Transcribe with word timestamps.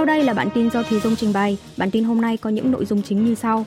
Sau 0.00 0.04
đây 0.04 0.24
là 0.24 0.34
bản 0.34 0.48
tin 0.54 0.70
do 0.70 0.82
Thùy 0.82 1.00
Dung 1.00 1.16
trình 1.16 1.32
bày. 1.32 1.58
Bản 1.76 1.90
tin 1.90 2.04
hôm 2.04 2.20
nay 2.20 2.36
có 2.36 2.50
những 2.50 2.70
nội 2.70 2.84
dung 2.84 3.02
chính 3.02 3.24
như 3.24 3.34
sau. 3.34 3.66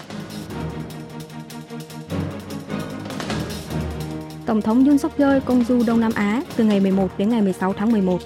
Tổng 4.45 4.61
thống 4.61 4.85
Yoon 4.85 4.97
suk 4.97 5.17
yeol 5.17 5.39
công 5.45 5.63
du 5.63 5.83
Đông 5.87 5.99
Nam 5.99 6.11
Á 6.15 6.41
từ 6.55 6.63
ngày 6.63 6.79
11 6.79 7.17
đến 7.17 7.29
ngày 7.29 7.41
16 7.41 7.73
tháng 7.73 7.91
11. 7.91 8.19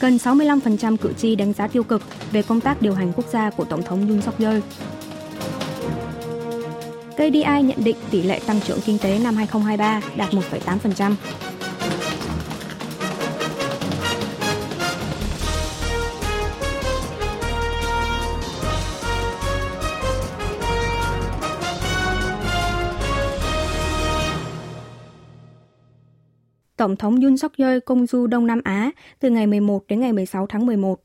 Gần 0.00 0.16
65% 0.16 0.96
cử 0.96 1.12
tri 1.18 1.36
đánh 1.36 1.52
giá 1.52 1.66
tiêu 1.66 1.82
cực 1.82 2.02
về 2.32 2.42
công 2.42 2.60
tác 2.60 2.82
điều 2.82 2.94
hành 2.94 3.12
quốc 3.16 3.26
gia 3.32 3.50
của 3.50 3.64
Tổng 3.64 3.82
thống 3.82 4.08
Yoon 4.08 4.22
suk 4.22 4.40
yeol. 4.40 4.58
KDI 7.14 7.62
nhận 7.62 7.84
định 7.84 7.96
tỷ 8.10 8.22
lệ 8.22 8.40
tăng 8.46 8.60
trưởng 8.60 8.80
kinh 8.80 8.98
tế 8.98 9.18
năm 9.18 9.36
2023 9.36 10.00
đạt 10.16 10.30
1,8%. 10.30 11.14
Tổng 26.84 26.96
thống 26.96 27.20
Yoon 27.20 27.36
suk 27.36 27.52
yeol 27.56 27.78
công 27.78 28.06
du 28.06 28.26
Đông 28.26 28.46
Nam 28.46 28.60
Á 28.64 28.90
từ 29.20 29.30
ngày 29.30 29.46
11 29.46 29.84
đến 29.88 30.00
ngày 30.00 30.12
16 30.12 30.46
tháng 30.46 30.66
11. 30.66 31.02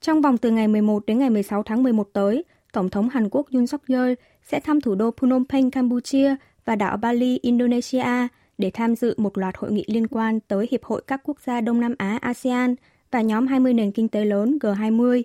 Trong 0.00 0.22
vòng 0.22 0.38
từ 0.38 0.50
ngày 0.50 0.68
11 0.68 1.06
đến 1.06 1.18
ngày 1.18 1.30
16 1.30 1.62
tháng 1.62 1.82
11 1.82 2.08
tới, 2.12 2.44
Tổng 2.72 2.90
thống 2.90 3.08
Hàn 3.08 3.28
Quốc 3.30 3.46
Yoon 3.52 3.66
suk 3.66 3.82
yeol 3.88 4.12
sẽ 4.42 4.60
thăm 4.60 4.80
thủ 4.80 4.94
đô 4.94 5.10
Phnom 5.10 5.44
Penh, 5.48 5.70
Campuchia 5.70 6.36
và 6.64 6.76
đảo 6.76 6.96
Bali, 6.96 7.38
Indonesia 7.42 8.28
để 8.58 8.70
tham 8.70 8.96
dự 8.96 9.14
một 9.16 9.38
loạt 9.38 9.54
hội 9.58 9.72
nghị 9.72 9.84
liên 9.86 10.06
quan 10.06 10.40
tới 10.40 10.68
Hiệp 10.70 10.84
hội 10.84 11.02
các 11.06 11.20
quốc 11.24 11.40
gia 11.40 11.60
Đông 11.60 11.80
Nam 11.80 11.94
Á 11.98 12.18
ASEAN 12.20 12.74
và 13.10 13.20
nhóm 13.20 13.46
20 13.46 13.74
nền 13.74 13.92
kinh 13.92 14.08
tế 14.08 14.24
lớn 14.24 14.58
G20. 14.60 15.22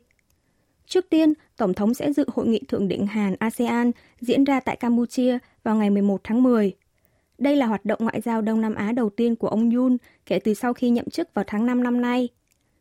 Trước 0.85 1.05
tiên, 1.09 1.33
Tổng 1.57 1.73
thống 1.73 1.93
sẽ 1.93 2.13
dự 2.13 2.25
hội 2.33 2.47
nghị 2.47 2.61
thượng 2.67 2.87
đỉnh 2.87 3.07
Hàn 3.07 3.35
ASEAN 3.39 3.91
diễn 4.21 4.43
ra 4.43 4.59
tại 4.59 4.75
Campuchia 4.75 5.37
vào 5.63 5.75
ngày 5.75 5.89
11 5.89 6.21
tháng 6.23 6.43
10. 6.43 6.73
Đây 7.41 7.55
là 7.55 7.65
hoạt 7.65 7.85
động 7.85 7.99
ngoại 8.01 8.21
giao 8.21 8.41
Đông 8.41 8.61
Nam 8.61 8.75
Á 8.75 8.91
đầu 8.91 9.09
tiên 9.09 9.35
của 9.35 9.47
ông 9.47 9.71
Yun 9.71 9.97
kể 10.25 10.39
từ 10.39 10.53
sau 10.53 10.73
khi 10.73 10.89
nhậm 10.89 11.09
chức 11.09 11.33
vào 11.33 11.45
tháng 11.47 11.65
5 11.65 11.83
năm 11.83 12.01
nay. 12.01 12.29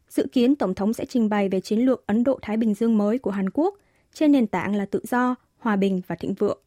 Dự 0.09 0.27
kiến 0.33 0.57
Tổng 0.57 0.75
thống 0.75 0.93
sẽ 0.93 1.05
trình 1.05 1.29
bày 1.29 1.49
về 1.49 1.61
chiến 1.61 1.79
lược 1.79 2.07
Ấn 2.07 2.25
Độ-Thái 2.25 2.57
Bình 2.57 2.75
Dương 2.75 2.99
mới 2.99 3.19
của 3.19 3.31
Hàn 3.31 3.51
Quốc 3.51 3.75
trên 4.15 4.33
nền 4.33 4.47
tảng 4.47 4.77
là 4.77 4.87
tự 4.87 5.01
do, 5.09 5.35
hòa 5.59 5.77
bình 5.77 6.01
và 6.07 6.15
thịnh 6.15 6.35
vượng. 6.35 6.59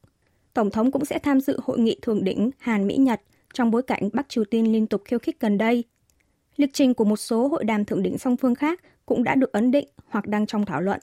Tổng 0.54 0.72
thống 0.72 0.92
cũng 0.92 1.06
sẽ 1.06 1.20
tham 1.20 1.42
dự 1.42 1.60
hội 1.64 1.80
nghị 1.80 1.98
thượng 2.02 2.24
đỉnh 2.24 2.52
Hàn-Mỹ-Nhật 2.58 3.22
trong 3.54 3.72
bối 3.72 3.82
cảnh 3.82 4.10
Bắc 4.14 4.30
Triều 4.30 4.46
Tiên 4.46 4.74
liên 4.74 4.88
tục 4.88 5.02
khiêu 5.06 5.20
khích 5.20 5.40
gần 5.40 5.58
đây. 5.58 5.84
Lịch 6.56 6.74
trình 6.74 6.94
của 6.94 7.06
một 7.06 7.18
số 7.18 7.48
hội 7.48 7.64
đàm 7.64 7.86
thượng 7.86 8.04
đỉnh 8.04 8.18
song 8.18 8.38
phương 8.38 8.56
khác 8.56 8.82
cũng 9.06 9.24
đã 9.24 9.36
được 9.36 9.52
ấn 9.52 9.72
định 9.72 9.88
hoặc 10.08 10.28
đang 10.28 10.46
trong 10.46 10.66
thảo 10.66 10.82
luận. 10.82 11.00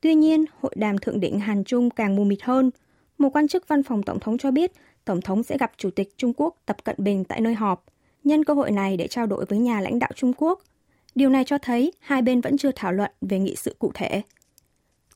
Tuy 0.00 0.14
nhiên, 0.14 0.44
hội 0.60 0.72
đàm 0.76 0.98
thượng 0.98 1.20
đỉnh 1.20 1.40
Hàn 1.40 1.64
Trung 1.64 1.90
càng 1.90 2.16
mù 2.16 2.24
mịt 2.24 2.42
hơn. 2.42 2.70
Một 3.18 3.36
quan 3.36 3.48
chức 3.48 3.68
văn 3.68 3.82
phòng 3.82 4.02
Tổng 4.02 4.20
thống 4.20 4.38
cho 4.38 4.50
biết 4.50 4.72
Tổng 5.06 5.20
thống 5.20 5.42
sẽ 5.42 5.58
gặp 5.58 5.72
Chủ 5.76 5.90
tịch 5.90 6.08
Trung 6.16 6.32
Quốc 6.36 6.56
Tập 6.66 6.84
Cận 6.84 6.96
Bình 6.98 7.24
tại 7.24 7.40
nơi 7.40 7.54
họp, 7.54 7.84
nhân 8.24 8.44
cơ 8.44 8.54
hội 8.54 8.70
này 8.70 8.96
để 8.96 9.08
trao 9.08 9.26
đổi 9.26 9.44
với 9.44 9.58
nhà 9.58 9.80
lãnh 9.80 9.98
đạo 9.98 10.10
Trung 10.14 10.32
Quốc. 10.36 10.62
Điều 11.14 11.30
này 11.30 11.44
cho 11.44 11.58
thấy 11.58 11.92
hai 12.00 12.22
bên 12.22 12.40
vẫn 12.40 12.58
chưa 12.58 12.70
thảo 12.76 12.92
luận 12.92 13.10
về 13.20 13.38
nghị 13.38 13.56
sự 13.56 13.76
cụ 13.78 13.90
thể. 13.94 14.22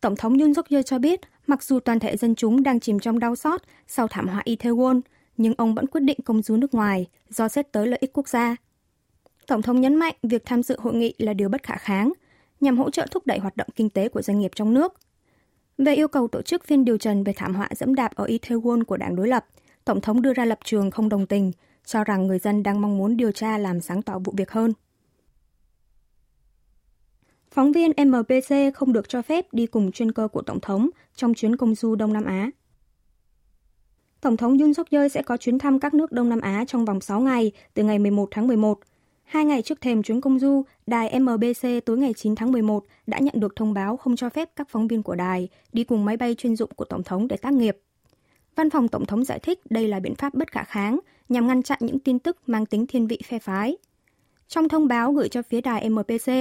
Tổng 0.01 0.17
thống 0.17 0.39
Yoon 0.39 0.55
suk 0.55 0.69
yeol 0.69 0.83
cho 0.83 0.99
biết, 0.99 1.21
mặc 1.47 1.63
dù 1.63 1.81
toàn 1.81 2.01
thể 2.01 2.17
dân 2.17 2.35
chúng 2.35 2.63
đang 2.63 2.81
chìm 2.81 3.01
trong 3.01 3.19
đau 3.19 3.37
xót 3.37 3.63
sau 3.87 4.09
thảm 4.09 4.29
họa 4.29 4.43
Itaewon, 4.45 5.01
nhưng 5.37 5.55
ông 5.59 5.75
vẫn 5.75 5.87
quyết 5.87 6.01
định 6.01 6.19
công 6.25 6.43
du 6.43 6.57
nước 6.57 6.75
ngoài 6.75 7.07
do 7.29 7.49
xét 7.49 7.73
tới 7.73 7.87
lợi 7.87 7.99
ích 8.01 8.13
quốc 8.13 8.29
gia. 8.29 8.57
Tổng 9.47 9.63
thống 9.63 9.81
nhấn 9.81 9.95
mạnh 9.95 10.15
việc 10.23 10.43
tham 10.45 10.63
dự 10.63 10.77
hội 10.79 10.95
nghị 10.95 11.15
là 11.19 11.33
điều 11.33 11.49
bất 11.49 11.63
khả 11.63 11.77
kháng, 11.77 12.13
nhằm 12.61 12.79
hỗ 12.79 12.91
trợ 12.91 13.07
thúc 13.11 13.27
đẩy 13.27 13.39
hoạt 13.39 13.57
động 13.57 13.69
kinh 13.77 13.91
tế 13.91 14.09
của 14.09 14.23
doanh 14.23 14.39
nghiệp 14.39 14.51
trong 14.55 14.75
nước. 14.75 14.95
Về 15.79 15.95
yêu 15.95 16.09
cầu 16.09 16.29
tổ 16.29 16.43
chức 16.43 16.65
phiên 16.65 16.85
điều 16.85 16.99
trần 16.99 17.25
về 17.25 17.33
thảm 17.33 17.55
họa 17.55 17.69
dẫm 17.77 17.95
đạp 17.95 18.15
ở 18.15 18.27
Itaewon 18.27 18.85
của 18.85 18.97
đảng 18.97 19.17
đối 19.17 19.29
lập, 19.29 19.47
Tổng 19.91 20.01
thống 20.01 20.23
đưa 20.23 20.33
ra 20.33 20.45
lập 20.45 20.59
trường 20.65 20.91
không 20.91 21.09
đồng 21.09 21.27
tình, 21.27 21.53
cho 21.85 22.05
rằng 22.05 22.27
người 22.27 22.39
dân 22.39 22.63
đang 22.63 22.81
mong 22.81 22.99
muốn 22.99 23.17
điều 23.17 23.33
tra 23.33 23.59
làm 23.59 23.81
sáng 23.81 24.03
tỏ 24.03 24.19
vụ 24.19 24.33
việc 24.37 24.51
hơn. 24.51 24.73
Phóng 27.51 27.73
viên 27.73 27.93
MBC 28.07 28.75
không 28.75 28.93
được 28.93 29.09
cho 29.09 29.23
phép 29.23 29.47
đi 29.53 29.67
cùng 29.67 29.93
chuyên 29.93 30.13
cơ 30.13 30.29
của 30.29 30.43
Tổng 30.43 30.61
thống 30.61 30.91
trong 31.17 31.35
chuyến 31.35 31.57
công 31.57 31.75
du 31.75 31.95
Đông 31.95 32.13
Nam 32.13 32.25
Á. 32.25 32.51
Tổng 34.21 34.37
thống 34.37 34.59
Yoon 34.59 34.75
suk 34.75 34.91
yeol 34.91 35.09
sẽ 35.09 35.23
có 35.23 35.37
chuyến 35.37 35.59
thăm 35.59 35.81
các 35.81 35.95
nước 35.95 36.13
Đông 36.13 36.29
Nam 36.29 36.41
Á 36.41 36.65
trong 36.69 36.85
vòng 36.85 37.01
6 37.01 37.21
ngày, 37.21 37.53
từ 37.75 37.85
ngày 37.85 37.99
11 37.99 38.29
tháng 38.31 38.47
11. 38.47 38.81
Hai 39.25 39.45
ngày 39.45 39.63
trước 39.63 39.81
thềm 39.81 40.03
chuyến 40.03 40.21
công 40.21 40.39
du, 40.39 40.63
đài 40.87 41.21
MBC 41.21 41.69
tối 41.87 41.99
ngày 41.99 42.13
9 42.17 42.35
tháng 42.35 42.53
11 42.53 42.85
đã 43.07 43.19
nhận 43.19 43.41
được 43.41 43.57
thông 43.57 43.75
báo 43.75 43.97
không 43.97 44.17
cho 44.17 44.29
phép 44.29 44.51
các 44.57 44.69
phóng 44.71 44.89
viên 44.89 45.03
của 45.03 45.15
đài 45.15 45.49
đi 45.73 45.85
cùng 45.85 46.05
máy 46.05 46.17
bay 46.17 46.35
chuyên 46.35 46.57
dụng 46.57 46.71
của 46.77 46.85
Tổng 46.85 47.03
thống 47.03 47.29
để 47.29 47.37
tác 47.37 47.53
nghiệp. 47.53 47.77
Văn 48.61 48.71
phòng 48.71 48.89
Tổng 48.89 49.07
thống 49.07 49.25
giải 49.25 49.39
thích 49.39 49.61
đây 49.71 49.89
là 49.89 50.01
biện 50.01 50.15
pháp 50.15 50.35
bất 50.35 50.53
khả 50.53 50.65
kháng 50.65 51.01
nhằm 51.29 51.47
ngăn 51.47 51.63
chặn 51.63 51.79
những 51.83 51.99
tin 51.99 52.19
tức 52.19 52.37
mang 52.47 52.67
tính 52.67 52.87
thiên 52.87 53.07
vị 53.07 53.19
phe 53.25 53.39
phái. 53.39 53.77
Trong 54.49 54.69
thông 54.69 54.89
báo 54.89 55.13
gửi 55.13 55.29
cho 55.29 55.43
phía 55.43 55.61
đài 55.61 55.91
MPC, 55.91 56.33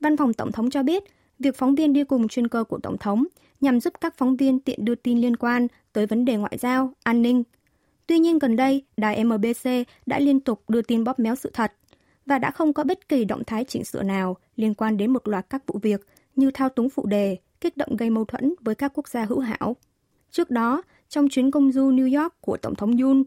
Văn 0.00 0.16
phòng 0.16 0.34
Tổng 0.34 0.52
thống 0.52 0.70
cho 0.70 0.82
biết 0.82 1.04
việc 1.38 1.56
phóng 1.56 1.74
viên 1.74 1.92
đi 1.92 2.04
cùng 2.04 2.28
chuyên 2.28 2.48
cơ 2.48 2.64
của 2.64 2.78
Tổng 2.82 2.98
thống 2.98 3.24
nhằm 3.60 3.80
giúp 3.80 3.94
các 4.00 4.14
phóng 4.18 4.36
viên 4.36 4.60
tiện 4.60 4.84
đưa 4.84 4.94
tin 4.94 5.18
liên 5.18 5.36
quan 5.36 5.66
tới 5.92 6.06
vấn 6.06 6.24
đề 6.24 6.36
ngoại 6.36 6.58
giao, 6.58 6.92
an 7.02 7.22
ninh. 7.22 7.42
Tuy 8.06 8.18
nhiên 8.18 8.38
gần 8.38 8.56
đây, 8.56 8.84
đài 8.96 9.24
MBC 9.24 9.70
đã 10.06 10.18
liên 10.18 10.40
tục 10.40 10.70
đưa 10.70 10.82
tin 10.82 11.04
bóp 11.04 11.18
méo 11.18 11.34
sự 11.34 11.50
thật 11.54 11.72
và 12.26 12.38
đã 12.38 12.50
không 12.50 12.72
có 12.72 12.84
bất 12.84 13.08
kỳ 13.08 13.24
động 13.24 13.44
thái 13.44 13.64
chỉnh 13.64 13.84
sửa 13.84 14.02
nào 14.02 14.36
liên 14.56 14.74
quan 14.74 14.96
đến 14.96 15.10
một 15.10 15.28
loạt 15.28 15.46
các 15.50 15.62
vụ 15.66 15.78
việc 15.82 16.06
như 16.36 16.50
thao 16.50 16.68
túng 16.68 16.90
phụ 16.90 17.06
đề, 17.06 17.36
kích 17.60 17.76
động 17.76 17.96
gây 17.96 18.10
mâu 18.10 18.24
thuẫn 18.24 18.54
với 18.60 18.74
các 18.74 18.92
quốc 18.94 19.08
gia 19.08 19.24
hữu 19.24 19.38
hảo. 19.38 19.76
Trước 20.30 20.50
đó, 20.50 20.82
trong 21.08 21.28
chuyến 21.28 21.50
công 21.50 21.72
du 21.72 21.90
New 21.90 22.22
York 22.22 22.34
của 22.40 22.56
Tổng 22.56 22.74
thống 22.74 22.96
Yoon, 22.96 23.22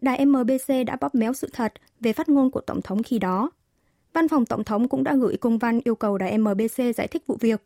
đài 0.00 0.26
MBC 0.26 0.74
đã 0.86 0.96
bóp 1.00 1.14
méo 1.14 1.32
sự 1.32 1.48
thật 1.52 1.72
về 2.00 2.12
phát 2.12 2.28
ngôn 2.28 2.50
của 2.50 2.60
Tổng 2.60 2.82
thống 2.82 3.02
khi 3.02 3.18
đó. 3.18 3.50
Văn 4.12 4.28
phòng 4.28 4.46
Tổng 4.46 4.64
thống 4.64 4.88
cũng 4.88 5.04
đã 5.04 5.14
gửi 5.14 5.36
công 5.36 5.58
văn 5.58 5.80
yêu 5.84 5.94
cầu 5.94 6.18
đài 6.18 6.38
MBC 6.38 6.94
giải 6.96 7.08
thích 7.08 7.26
vụ 7.26 7.36
việc, 7.40 7.62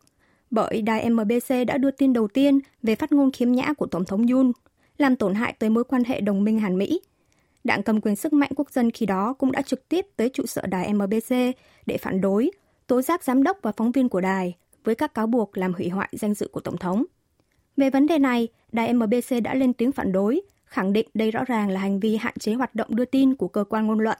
bởi 0.51 0.81
đài 0.81 1.09
MBC 1.09 1.67
đã 1.67 1.77
đưa 1.77 1.91
tin 1.91 2.13
đầu 2.13 2.27
tiên 2.27 2.59
về 2.83 2.95
phát 2.95 3.11
ngôn 3.11 3.31
khiếm 3.31 3.51
nhã 3.51 3.73
của 3.73 3.85
Tổng 3.85 4.05
thống 4.05 4.27
Yoon, 4.27 4.51
làm 4.97 5.15
tổn 5.15 5.35
hại 5.35 5.55
tới 5.59 5.69
mối 5.69 5.83
quan 5.83 6.03
hệ 6.03 6.21
đồng 6.21 6.43
minh 6.43 6.59
Hàn-Mỹ. 6.59 7.01
Đảng 7.63 7.83
cầm 7.83 8.01
quyền 8.01 8.15
sức 8.15 8.33
mạnh 8.33 8.51
quốc 8.55 8.71
dân 8.71 8.91
khi 8.91 9.05
đó 9.05 9.33
cũng 9.33 9.51
đã 9.51 9.61
trực 9.61 9.89
tiếp 9.89 10.05
tới 10.15 10.29
trụ 10.29 10.45
sở 10.45 10.61
đài 10.61 10.93
MBC 10.93 11.35
để 11.85 11.97
phản 11.97 12.21
đối, 12.21 12.51
tố 12.87 13.01
giác 13.01 13.23
giám 13.23 13.43
đốc 13.43 13.57
và 13.61 13.71
phóng 13.71 13.91
viên 13.91 14.09
của 14.09 14.21
đài 14.21 14.55
với 14.83 14.95
các 14.95 15.13
cáo 15.13 15.27
buộc 15.27 15.57
làm 15.57 15.73
hủy 15.73 15.89
hoại 15.89 16.09
danh 16.11 16.33
dự 16.33 16.47
của 16.51 16.59
Tổng 16.59 16.77
thống. 16.77 17.05
Về 17.77 17.89
vấn 17.89 18.07
đề 18.07 18.19
này, 18.19 18.47
đài 18.71 18.93
MBC 18.93 19.43
đã 19.43 19.55
lên 19.55 19.73
tiếng 19.73 19.91
phản 19.91 20.11
đối, 20.11 20.41
khẳng 20.65 20.93
định 20.93 21.07
đây 21.13 21.31
rõ 21.31 21.43
ràng 21.43 21.69
là 21.69 21.79
hành 21.79 21.99
vi 21.99 22.15
hạn 22.15 22.33
chế 22.39 22.53
hoạt 22.53 22.75
động 22.75 22.95
đưa 22.95 23.05
tin 23.05 23.35
của 23.35 23.47
cơ 23.47 23.63
quan 23.63 23.87
ngôn 23.87 23.99
luận. 23.99 24.17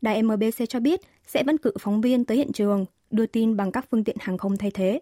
Đài 0.00 0.22
MBC 0.22 0.68
cho 0.68 0.80
biết 0.80 1.00
sẽ 1.26 1.42
vẫn 1.42 1.58
cử 1.58 1.72
phóng 1.80 2.00
viên 2.00 2.24
tới 2.24 2.36
hiện 2.36 2.52
trường, 2.52 2.86
đưa 3.10 3.26
tin 3.26 3.56
bằng 3.56 3.72
các 3.72 3.86
phương 3.90 4.04
tiện 4.04 4.16
hàng 4.20 4.38
không 4.38 4.56
thay 4.56 4.70
thế. 4.70 5.00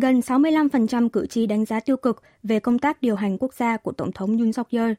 Gần 0.00 0.20
65% 0.20 1.08
cử 1.08 1.26
tri 1.26 1.46
đánh 1.46 1.64
giá 1.64 1.80
tiêu 1.80 1.96
cực 1.96 2.22
về 2.42 2.60
công 2.60 2.78
tác 2.78 3.02
điều 3.02 3.16
hành 3.16 3.38
quốc 3.38 3.54
gia 3.54 3.76
của 3.76 3.92
Tổng 3.92 4.12
thống 4.12 4.38
Yoon 4.38 4.52
suk 4.52 4.70
yeol 4.70 4.92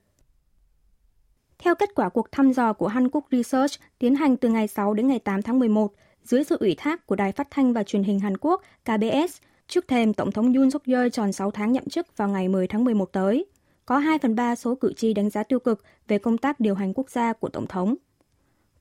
Theo 1.60 1.76
kết 1.76 1.90
quả 1.96 2.10
cuộc 2.10 2.32
thăm 2.32 2.52
dò 2.52 2.74
của 2.74 2.88
Hankook 2.88 3.26
Research 3.32 3.74
tiến 4.00 4.16
hành 4.16 4.38
từ 4.38 4.50
ngày 4.50 4.68
6 4.68 4.94
đến 4.94 5.08
ngày 5.08 5.20
8 5.20 5.42
tháng 5.42 5.60
11, 5.60 5.94
dưới 6.24 6.44
sự 6.44 6.58
ủy 6.60 6.76
thác 6.78 7.08
của 7.08 7.16
Đài 7.16 7.32
Phát 7.32 7.48
thanh 7.52 7.74
và 7.74 7.84
Truyền 7.84 8.04
hình 8.04 8.20
Hàn 8.20 8.38
Quốc 8.38 8.64
KBS, 8.84 9.42
Trước 9.68 9.88
thêm 9.88 10.14
Tổng 10.14 10.32
thống 10.32 10.54
Yoon 10.54 10.72
suk 10.72 10.86
yeol 10.86 11.10
tròn 11.10 11.34
6 11.34 11.52
tháng 11.52 11.72
nhậm 11.72 11.86
chức 11.90 12.18
vào 12.18 12.30
ngày 12.30 12.48
10 12.48 12.68
tháng 12.68 12.84
11 12.84 13.06
tới. 13.12 13.46
Có 13.86 13.98
2 13.98 14.20
phần 14.20 14.36
3 14.36 14.56
số 14.56 14.76
cử 14.76 14.94
tri 14.94 15.14
đánh 15.14 15.30
giá 15.30 15.44
tiêu 15.44 15.60
cực 15.60 15.84
về 16.08 16.18
công 16.18 16.38
tác 16.38 16.60
điều 16.60 16.76
hành 16.76 16.94
quốc 16.94 17.10
gia 17.10 17.34
của 17.34 17.50
Tổng 17.50 17.68
thống. 17.68 17.96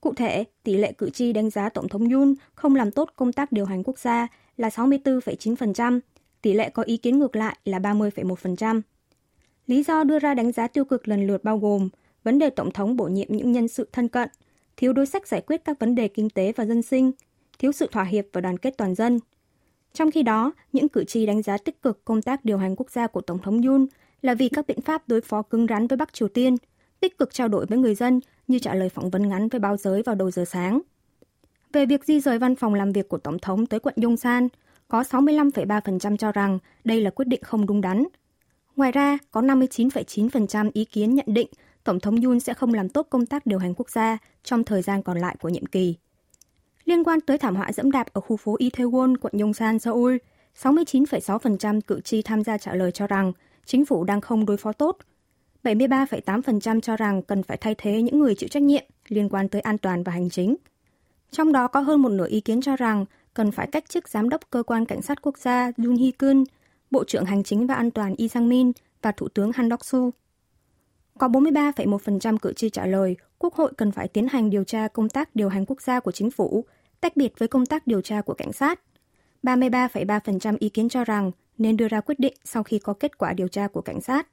Cụ 0.01 0.15
thể, 0.15 0.45
tỷ 0.63 0.77
lệ 0.77 0.93
cử 0.93 1.11
tri 1.11 1.33
đánh 1.33 1.51
giá 1.51 1.69
Tổng 1.69 1.89
thống 1.89 2.09
Yoon 2.09 2.35
không 2.55 2.77
làm 2.77 2.91
tốt 2.91 3.11
công 3.17 3.33
tác 3.33 3.53
điều 3.53 3.65
hành 3.65 3.83
quốc 3.83 3.99
gia 3.99 4.27
là 4.57 4.69
64,9%, 4.69 6.01
tỷ 6.43 6.53
lệ 6.53 6.71
có 6.71 6.83
ý 6.83 6.97
kiến 6.97 7.19
ngược 7.19 7.37
lại 7.37 7.57
là 7.65 7.79
30,1%. 7.79 8.81
Lý 9.67 9.83
do 9.83 10.05
đưa 10.05 10.19
ra 10.19 10.35
đánh 10.35 10.53
giá 10.53 10.69
tiêu 10.69 10.85
cực 10.85 11.09
lần 11.09 11.27
lượt 11.27 11.45
bao 11.45 11.59
gồm 11.59 11.89
vấn 12.25 12.39
đề 12.39 12.51
Tổng 12.51 12.71
thống 12.71 12.97
bổ 12.97 13.05
nhiệm 13.05 13.29
những 13.31 13.53
nhân 13.53 13.69
sự 13.69 13.89
thân 13.93 14.09
cận, 14.09 14.29
thiếu 14.77 14.93
đối 14.93 15.07
sách 15.07 15.29
giải 15.29 15.41
quyết 15.41 15.65
các 15.65 15.79
vấn 15.79 15.95
đề 15.95 16.09
kinh 16.09 16.31
tế 16.31 16.53
và 16.57 16.65
dân 16.65 16.83
sinh, 16.83 17.13
thiếu 17.59 17.73
sự 17.73 17.89
thỏa 17.93 18.05
hiệp 18.05 18.25
và 18.33 18.41
đoàn 18.41 18.59
kết 18.59 18.75
toàn 18.77 18.95
dân– 18.95 19.19
trong 19.97 20.11
khi 20.11 20.23
đó, 20.23 20.53
những 20.73 20.89
cử 20.89 21.05
tri 21.05 21.27
đánh 21.27 21.43
giá 21.43 21.59
tích 21.59 21.83
cực 21.83 22.05
công 22.05 22.23
tác 22.23 22.45
điều 22.45 22.59
hành 22.59 22.77
quốc 22.77 22.91
gia 22.91 23.07
của 23.07 23.21
Tổng 23.21 23.39
thống 23.39 23.63
Yoon 23.63 23.87
là 24.23 24.35
vì 24.35 24.49
các 24.49 24.67
biện 24.67 24.81
pháp 24.81 25.09
đối 25.09 25.21
phó 25.21 25.43
cứng 25.43 25.67
rắn 25.67 25.87
với 25.87 25.97
Bắc 25.97 26.13
Triều 26.13 26.29
Tiên, 26.29 26.57
tích 27.01 27.19
cực 27.19 27.35
trao 27.35 27.49
đổi 27.49 27.67
với 27.67 27.79
người 27.79 27.95
dân 27.95 28.21
như 28.49 28.59
trả 28.59 28.75
lời 28.75 28.89
phỏng 28.89 29.11
vấn 29.11 29.29
ngắn 29.29 29.49
với 29.49 29.61
báo 29.61 29.77
giới 29.77 30.03
vào 30.03 30.15
đầu 30.15 30.31
giờ 30.31 30.45
sáng. 30.45 30.81
Về 31.73 31.87
việc 31.87 32.05
di 32.05 32.21
rời 32.21 32.39
văn 32.39 32.57
phòng 32.57 32.75
làm 32.75 32.93
việc 32.93 33.09
của 33.09 33.19
Tổng 33.19 33.39
thống 33.39 33.67
tới 33.67 33.81
quận 33.81 33.95
Yongsan, 34.03 34.49
có 34.89 35.03
65,3% 35.03 36.17
cho 36.17 36.33
rằng 36.33 36.59
đây 36.85 37.01
là 37.01 37.11
quyết 37.11 37.29
định 37.29 37.43
không 37.43 37.67
đúng 37.67 37.81
đắn. 37.81 38.05
Ngoài 38.77 38.93
ra, 38.93 39.19
có 39.31 39.41
59,9% 39.43 40.71
ý 40.75 40.85
kiến 40.85 41.15
nhận 41.15 41.27
định 41.29 41.49
Tổng 41.85 42.01
thống 42.01 42.21
Yoon 42.23 42.41
sẽ 42.41 42.55
không 42.55 42.75
làm 42.75 42.89
tốt 42.89 43.07
công 43.11 43.27
tác 43.27 43.47
điều 43.47 43.59
hành 43.59 43.75
quốc 43.75 43.91
gia 43.91 44.19
trong 44.45 44.65
thời 44.65 44.83
gian 44.83 45.03
còn 45.03 45.19
lại 45.19 45.37
của 45.41 45.49
nhiệm 45.49 45.67
kỳ. 45.67 45.95
Liên 46.87 47.05
quan 47.05 47.21
tới 47.21 47.39
thảm 47.39 47.57
họa 47.57 47.73
dẫm 47.73 47.91
đạp 47.91 48.07
ở 48.13 48.21
khu 48.21 48.37
phố 48.37 48.57
Itaewon, 48.57 49.17
quận 49.21 49.33
Yongsan, 49.41 49.79
Seoul, 49.79 50.17
69,6% 50.63 51.81
cử 51.81 52.01
tri 52.01 52.23
tham 52.23 52.45
gia 52.45 52.59
trả 52.59 52.75
lời 52.75 52.93
cho 52.93 53.07
rằng 53.07 53.33
chính 53.65 53.85
phủ 53.85 54.05
đang 54.05 54.21
không 54.21 54.47
đối 54.47 54.57
phó 54.57 54.73
tốt. 54.73 54.99
73,8% 55.65 56.81
cho 56.81 56.97
rằng 56.97 57.23
cần 57.23 57.43
phải 57.43 57.57
thay 57.57 57.75
thế 57.79 58.03
những 58.03 58.19
người 58.19 58.35
chịu 58.35 58.49
trách 58.49 58.63
nhiệm 58.63 58.85
liên 59.09 59.29
quan 59.29 59.49
tới 59.49 59.61
an 59.61 59.79
toàn 59.79 60.03
và 60.03 60.13
hành 60.13 60.31
chính. 60.31 60.57
Trong 61.31 61.53
đó 61.53 61.67
có 61.69 61.81
hơn 61.81 62.03
một 62.03 62.09
nửa 62.09 62.29
ý 62.29 62.41
kiến 62.41 62.61
cho 62.61 62.77
rằng 62.77 63.05
cần 63.35 63.51
phải 63.51 63.69
cách 63.73 63.89
chức 63.89 64.09
giám 64.09 64.29
đốc 64.29 64.41
cơ 64.51 64.63
quan 64.63 64.85
cảnh 64.85 65.03
sát 65.03 65.23
quốc 65.23 65.39
gia 65.39 65.73
Yoon 65.79 65.97
Hee-kun, 65.97 66.45
Bộ 66.91 67.05
trưởng 67.05 67.25
Hành 67.25 67.43
chính 67.43 67.67
và 67.67 67.75
An 67.75 67.91
toàn 67.91 68.15
Lee 68.19 68.29
Sang-min 68.29 68.73
và 69.03 69.13
Thủ 69.13 69.29
tướng 69.29 69.51
Han 69.55 69.69
Dok-su. 69.69 70.11
Có 71.19 71.29
43,1% 71.29 72.37
cử 72.39 72.53
tri 72.53 72.71
trả 72.71 72.87
lời 72.87 73.17
Quốc 73.39 73.55
hội 73.55 73.73
cần 73.77 73.93
phải 73.93 74.09
tiến 74.09 74.29
hành 74.29 74.51
điều 74.51 74.65
tra 74.65 74.89
công 74.89 75.09
tác 75.09 75.37
điều 75.37 75.49
hành 75.49 75.65
quốc 75.67 75.83
gia 75.83 76.01
của 76.01 76.13
chính 76.13 76.31
phủ, 76.31 76.65
tách 77.07 77.17
biệt 77.17 77.39
với 77.39 77.49
công 77.49 77.67
tác 77.67 77.87
điều 77.87 78.01
tra 78.01 78.21
của 78.21 78.35
cảnh 78.35 78.53
sát. 78.53 78.81
33,3% 79.43 80.57
ý 80.61 80.69
kiến 80.69 80.89
cho 80.89 81.05
rằng 81.05 81.31
nên 81.59 81.77
đưa 81.77 81.89
ra 81.89 82.01
quyết 82.01 82.19
định 82.19 82.35
sau 82.45 82.63
khi 82.63 82.79
có 82.79 82.93
kết 82.93 83.19
quả 83.19 83.33
điều 83.33 83.49
tra 83.49 83.69
của 83.69 83.81
cảnh 83.81 84.01
sát. 84.01 84.27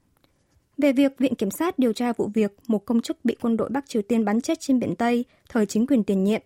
Về 0.77 0.93
việc 0.93 1.17
Viện 1.17 1.35
Kiểm 1.35 1.51
sát 1.51 1.79
điều 1.79 1.93
tra 1.93 2.13
vụ 2.13 2.29
việc 2.33 2.51
một 2.67 2.85
công 2.85 3.01
chức 3.01 3.25
bị 3.25 3.35
quân 3.41 3.57
đội 3.57 3.69
Bắc 3.69 3.89
Triều 3.89 4.01
Tiên 4.01 4.25
bắn 4.25 4.41
chết 4.41 4.59
trên 4.59 4.79
biển 4.79 4.95
Tây 4.95 5.25
thời 5.49 5.65
chính 5.65 5.87
quyền 5.87 6.03
tiền 6.03 6.23
nhiệm, 6.23 6.41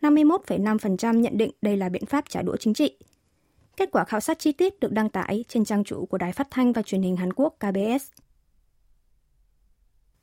51,5% 0.00 1.20
nhận 1.20 1.38
định 1.38 1.50
đây 1.62 1.76
là 1.76 1.88
biện 1.88 2.06
pháp 2.06 2.24
trả 2.28 2.42
đũa 2.42 2.56
chính 2.56 2.74
trị. 2.74 2.96
Kết 3.76 3.88
quả 3.92 4.04
khảo 4.04 4.20
sát 4.20 4.38
chi 4.38 4.52
tiết 4.52 4.80
được 4.80 4.92
đăng 4.92 5.08
tải 5.08 5.44
trên 5.48 5.64
trang 5.64 5.84
chủ 5.84 6.06
của 6.06 6.18
Đài 6.18 6.32
Phát 6.32 6.48
thanh 6.50 6.72
và 6.72 6.82
Truyền 6.82 7.02
hình 7.02 7.16
Hàn 7.16 7.32
Quốc 7.32 7.56
KBS. 7.58 8.10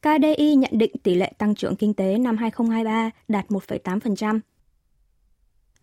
KDI 0.01 0.55
nhận 0.55 0.71
định 0.77 0.91
tỷ 1.03 1.15
lệ 1.15 1.33
tăng 1.37 1.55
trưởng 1.55 1.75
kinh 1.75 1.93
tế 1.93 2.17
năm 2.17 2.37
2023 2.37 3.11
đạt 3.27 3.47
1,8%. 3.47 4.39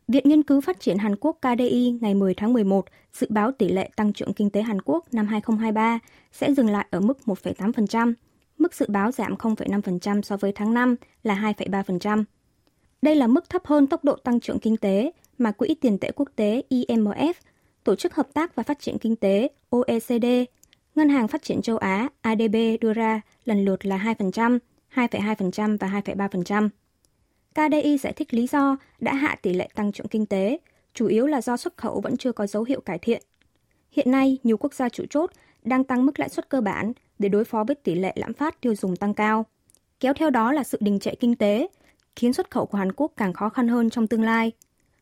Viện 0.08 0.28
Nghiên 0.28 0.42
cứu 0.42 0.60
Phát 0.60 0.80
triển 0.80 0.98
Hàn 0.98 1.16
Quốc 1.16 1.38
KDI 1.40 1.98
ngày 2.00 2.14
10 2.14 2.34
tháng 2.34 2.52
11 2.52 2.84
dự 3.12 3.26
báo 3.30 3.52
tỷ 3.52 3.68
lệ 3.68 3.90
tăng 3.96 4.12
trưởng 4.12 4.32
kinh 4.32 4.50
tế 4.50 4.62
Hàn 4.62 4.80
Quốc 4.80 5.14
năm 5.14 5.26
2023 5.26 5.98
sẽ 6.32 6.54
dừng 6.54 6.70
lại 6.70 6.86
ở 6.90 7.00
mức 7.00 7.18
1,8%, 7.26 8.12
mức 8.58 8.74
dự 8.74 8.86
báo 8.88 9.12
giảm 9.12 9.34
0,5% 9.34 10.22
so 10.22 10.36
với 10.36 10.52
tháng 10.52 10.74
5 10.74 10.96
là 11.22 11.54
2,3%. 11.58 12.24
Đây 13.02 13.16
là 13.16 13.26
mức 13.26 13.50
thấp 13.50 13.66
hơn 13.66 13.86
tốc 13.86 14.04
độ 14.04 14.16
tăng 14.16 14.40
trưởng 14.40 14.58
kinh 14.58 14.76
tế 14.76 15.12
mà 15.38 15.50
Quỹ 15.50 15.74
tiền 15.80 15.98
tệ 15.98 16.10
quốc 16.16 16.28
tế 16.36 16.62
IMF, 16.70 17.32
Tổ 17.84 17.94
chức 17.94 18.14
Hợp 18.14 18.28
tác 18.32 18.54
và 18.54 18.62
Phát 18.62 18.80
triển 18.80 18.98
Kinh 18.98 19.16
tế 19.16 19.48
OECD, 19.70 20.26
Ngân 20.94 21.08
hàng 21.08 21.28
Phát 21.28 21.42
triển 21.42 21.62
châu 21.62 21.76
Á 21.76 22.08
ADB 22.20 22.56
đưa 22.80 22.92
ra 22.92 23.20
lần 23.44 23.64
lượt 23.64 23.86
là 23.86 24.14
2%, 24.18 24.58
2,2% 24.94 25.78
và 25.78 26.02
2,3%. 26.04 26.68
KDI 27.54 27.98
giải 27.98 28.12
thích 28.12 28.34
lý 28.34 28.46
do 28.46 28.76
đã 28.98 29.14
hạ 29.14 29.36
tỷ 29.42 29.52
lệ 29.52 29.68
tăng 29.74 29.92
trưởng 29.92 30.08
kinh 30.08 30.26
tế, 30.26 30.58
chủ 30.94 31.06
yếu 31.06 31.26
là 31.26 31.40
do 31.40 31.56
xuất 31.56 31.76
khẩu 31.76 32.00
vẫn 32.00 32.16
chưa 32.16 32.32
có 32.32 32.46
dấu 32.46 32.64
hiệu 32.64 32.80
cải 32.80 32.98
thiện. 32.98 33.22
Hiện 33.90 34.10
nay, 34.10 34.38
nhiều 34.42 34.56
quốc 34.56 34.74
gia 34.74 34.88
chủ 34.88 35.04
chốt 35.10 35.30
đang 35.64 35.84
tăng 35.84 36.06
mức 36.06 36.20
lãi 36.20 36.28
suất 36.28 36.48
cơ 36.48 36.60
bản 36.60 36.92
để 37.18 37.28
đối 37.28 37.44
phó 37.44 37.64
với 37.64 37.74
tỷ 37.74 37.94
lệ 37.94 38.12
lạm 38.16 38.32
phát 38.32 38.60
tiêu 38.60 38.74
dùng 38.74 38.96
tăng 38.96 39.14
cao. 39.14 39.46
Kéo 40.00 40.14
theo 40.14 40.30
đó 40.30 40.52
là 40.52 40.64
sự 40.64 40.78
đình 40.80 40.98
trệ 40.98 41.14
kinh 41.14 41.36
tế, 41.36 41.68
khiến 42.16 42.32
xuất 42.32 42.50
khẩu 42.50 42.66
của 42.66 42.78
Hàn 42.78 42.92
Quốc 42.92 43.12
càng 43.16 43.32
khó 43.32 43.48
khăn 43.48 43.68
hơn 43.68 43.90
trong 43.90 44.06
tương 44.06 44.22
lai. 44.22 44.52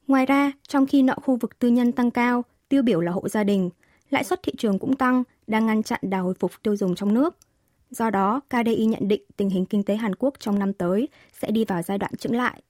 Ngoài 0.06 0.26
ra, 0.26 0.52
trong 0.68 0.86
khi 0.86 1.02
nợ 1.02 1.16
khu 1.22 1.36
vực 1.36 1.58
tư 1.58 1.68
nhân 1.68 1.92
tăng 1.92 2.10
cao, 2.10 2.44
tiêu 2.68 2.82
biểu 2.82 3.00
là 3.00 3.12
hộ 3.12 3.28
gia 3.28 3.44
đình, 3.44 3.70
lãi 4.10 4.24
suất 4.24 4.42
thị 4.42 4.52
trường 4.58 4.78
cũng 4.78 4.96
tăng, 4.96 5.22
đang 5.46 5.66
ngăn 5.66 5.82
chặn 5.82 6.00
đà 6.02 6.18
hồi 6.18 6.34
phục 6.40 6.52
tiêu 6.62 6.76
dùng 6.76 6.94
trong 6.94 7.14
nước. 7.14 7.36
Do 7.90 8.10
đó, 8.10 8.40
KDI 8.48 8.84
nhận 8.84 9.08
định 9.08 9.22
tình 9.36 9.50
hình 9.50 9.66
kinh 9.66 9.82
tế 9.82 9.96
Hàn 9.96 10.14
Quốc 10.14 10.34
trong 10.38 10.58
năm 10.58 10.72
tới 10.72 11.08
sẽ 11.40 11.50
đi 11.50 11.64
vào 11.64 11.82
giai 11.82 11.98
đoạn 11.98 12.16
chững 12.16 12.36
lại. 12.36 12.62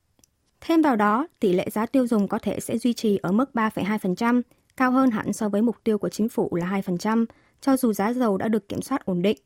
Thêm 0.61 0.83
vào 0.83 0.97
đó, 0.97 1.27
tỷ 1.41 1.53
lệ 1.53 1.71
giá 1.71 1.87
tiêu 1.87 2.07
dùng 2.07 2.29
có 2.29 2.39
thể 2.39 2.61
sẽ 2.61 2.79
duy 2.79 2.93
trì 2.93 3.19
ở 3.23 3.33
mức 3.33 3.51
3,2%, 3.55 4.43
cao 4.77 4.91
hơn 4.91 5.11
hẳn 5.11 5.33
so 5.33 5.49
với 5.49 5.63
mục 5.63 5.77
tiêu 5.85 5.99
của 5.99 6.09
chính 6.09 6.29
phủ 6.29 6.49
là 6.55 6.67
2%, 6.67 7.27
cho 7.61 7.77
dù 7.77 7.93
giá 7.93 8.13
dầu 8.13 8.37
đã 8.37 8.49
được 8.49 8.69
kiểm 8.69 8.83
soát 8.83 9.05
ổn 9.05 9.23
định. 9.23 9.39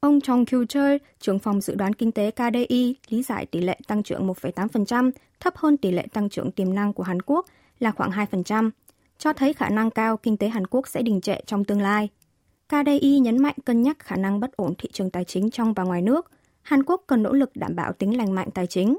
Ông 0.00 0.20
Chong 0.20 0.44
Kyu-chul, 0.44 0.98
trưởng 1.20 1.38
phòng 1.38 1.60
dự 1.60 1.74
đoán 1.74 1.92
kinh 1.92 2.12
tế 2.12 2.30
KDI, 2.30 2.96
lý 3.08 3.22
giải 3.22 3.46
tỷ 3.46 3.60
lệ 3.60 3.78
tăng 3.86 4.02
trưởng 4.02 4.28
1,8%, 4.28 5.10
thấp 5.40 5.56
hơn 5.56 5.76
tỷ 5.76 5.90
lệ 5.90 6.06
tăng 6.12 6.28
trưởng 6.28 6.52
tiềm 6.52 6.74
năng 6.74 6.92
của 6.92 7.02
Hàn 7.02 7.22
Quốc 7.22 7.46
là 7.78 7.90
khoảng 7.90 8.10
2%, 8.10 8.70
cho 9.18 9.32
thấy 9.32 9.52
khả 9.52 9.68
năng 9.68 9.90
cao 9.90 10.16
kinh 10.16 10.36
tế 10.36 10.48
Hàn 10.48 10.66
Quốc 10.66 10.88
sẽ 10.88 11.02
đình 11.02 11.20
trệ 11.20 11.36
trong 11.46 11.64
tương 11.64 11.80
lai. 11.80 12.08
KDI 12.68 13.18
nhấn 13.18 13.42
mạnh 13.42 13.54
cân 13.64 13.82
nhắc 13.82 13.98
khả 13.98 14.16
năng 14.16 14.40
bất 14.40 14.56
ổn 14.56 14.74
thị 14.78 14.88
trường 14.92 15.10
tài 15.10 15.24
chính 15.24 15.50
trong 15.50 15.74
và 15.74 15.82
ngoài 15.82 16.02
nước. 16.02 16.30
Hàn 16.62 16.82
Quốc 16.82 17.04
cần 17.06 17.22
nỗ 17.22 17.32
lực 17.32 17.50
đảm 17.54 17.76
bảo 17.76 17.92
tính 17.92 18.16
lành 18.16 18.34
mạnh 18.34 18.48
tài 18.54 18.66
chính. 18.66 18.98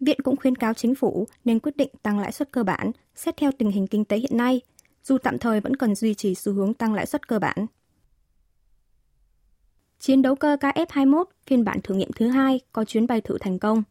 Viện 0.00 0.20
cũng 0.24 0.36
khuyên 0.36 0.56
cáo 0.56 0.74
chính 0.74 0.94
phủ 0.94 1.26
nên 1.44 1.60
quyết 1.60 1.76
định 1.76 1.90
tăng 2.02 2.18
lãi 2.18 2.32
suất 2.32 2.52
cơ 2.52 2.62
bản 2.62 2.90
xét 3.14 3.36
theo 3.36 3.50
tình 3.58 3.70
hình 3.70 3.86
kinh 3.86 4.04
tế 4.04 4.16
hiện 4.16 4.36
nay, 4.36 4.60
dù 5.04 5.18
tạm 5.18 5.38
thời 5.38 5.60
vẫn 5.60 5.76
cần 5.76 5.94
duy 5.94 6.14
trì 6.14 6.34
xu 6.34 6.52
hướng 6.52 6.74
tăng 6.74 6.94
lãi 6.94 7.06
suất 7.06 7.28
cơ 7.28 7.38
bản. 7.38 7.66
Chiến 9.98 10.22
đấu 10.22 10.34
cơ 10.34 10.56
KF-21 10.60 11.24
phiên 11.46 11.64
bản 11.64 11.80
thử 11.84 11.94
nghiệm 11.94 12.12
thứ 12.12 12.28
hai 12.28 12.60
có 12.72 12.84
chuyến 12.84 13.06
bay 13.06 13.20
thử 13.20 13.38
thành 13.40 13.58
công. 13.58 13.82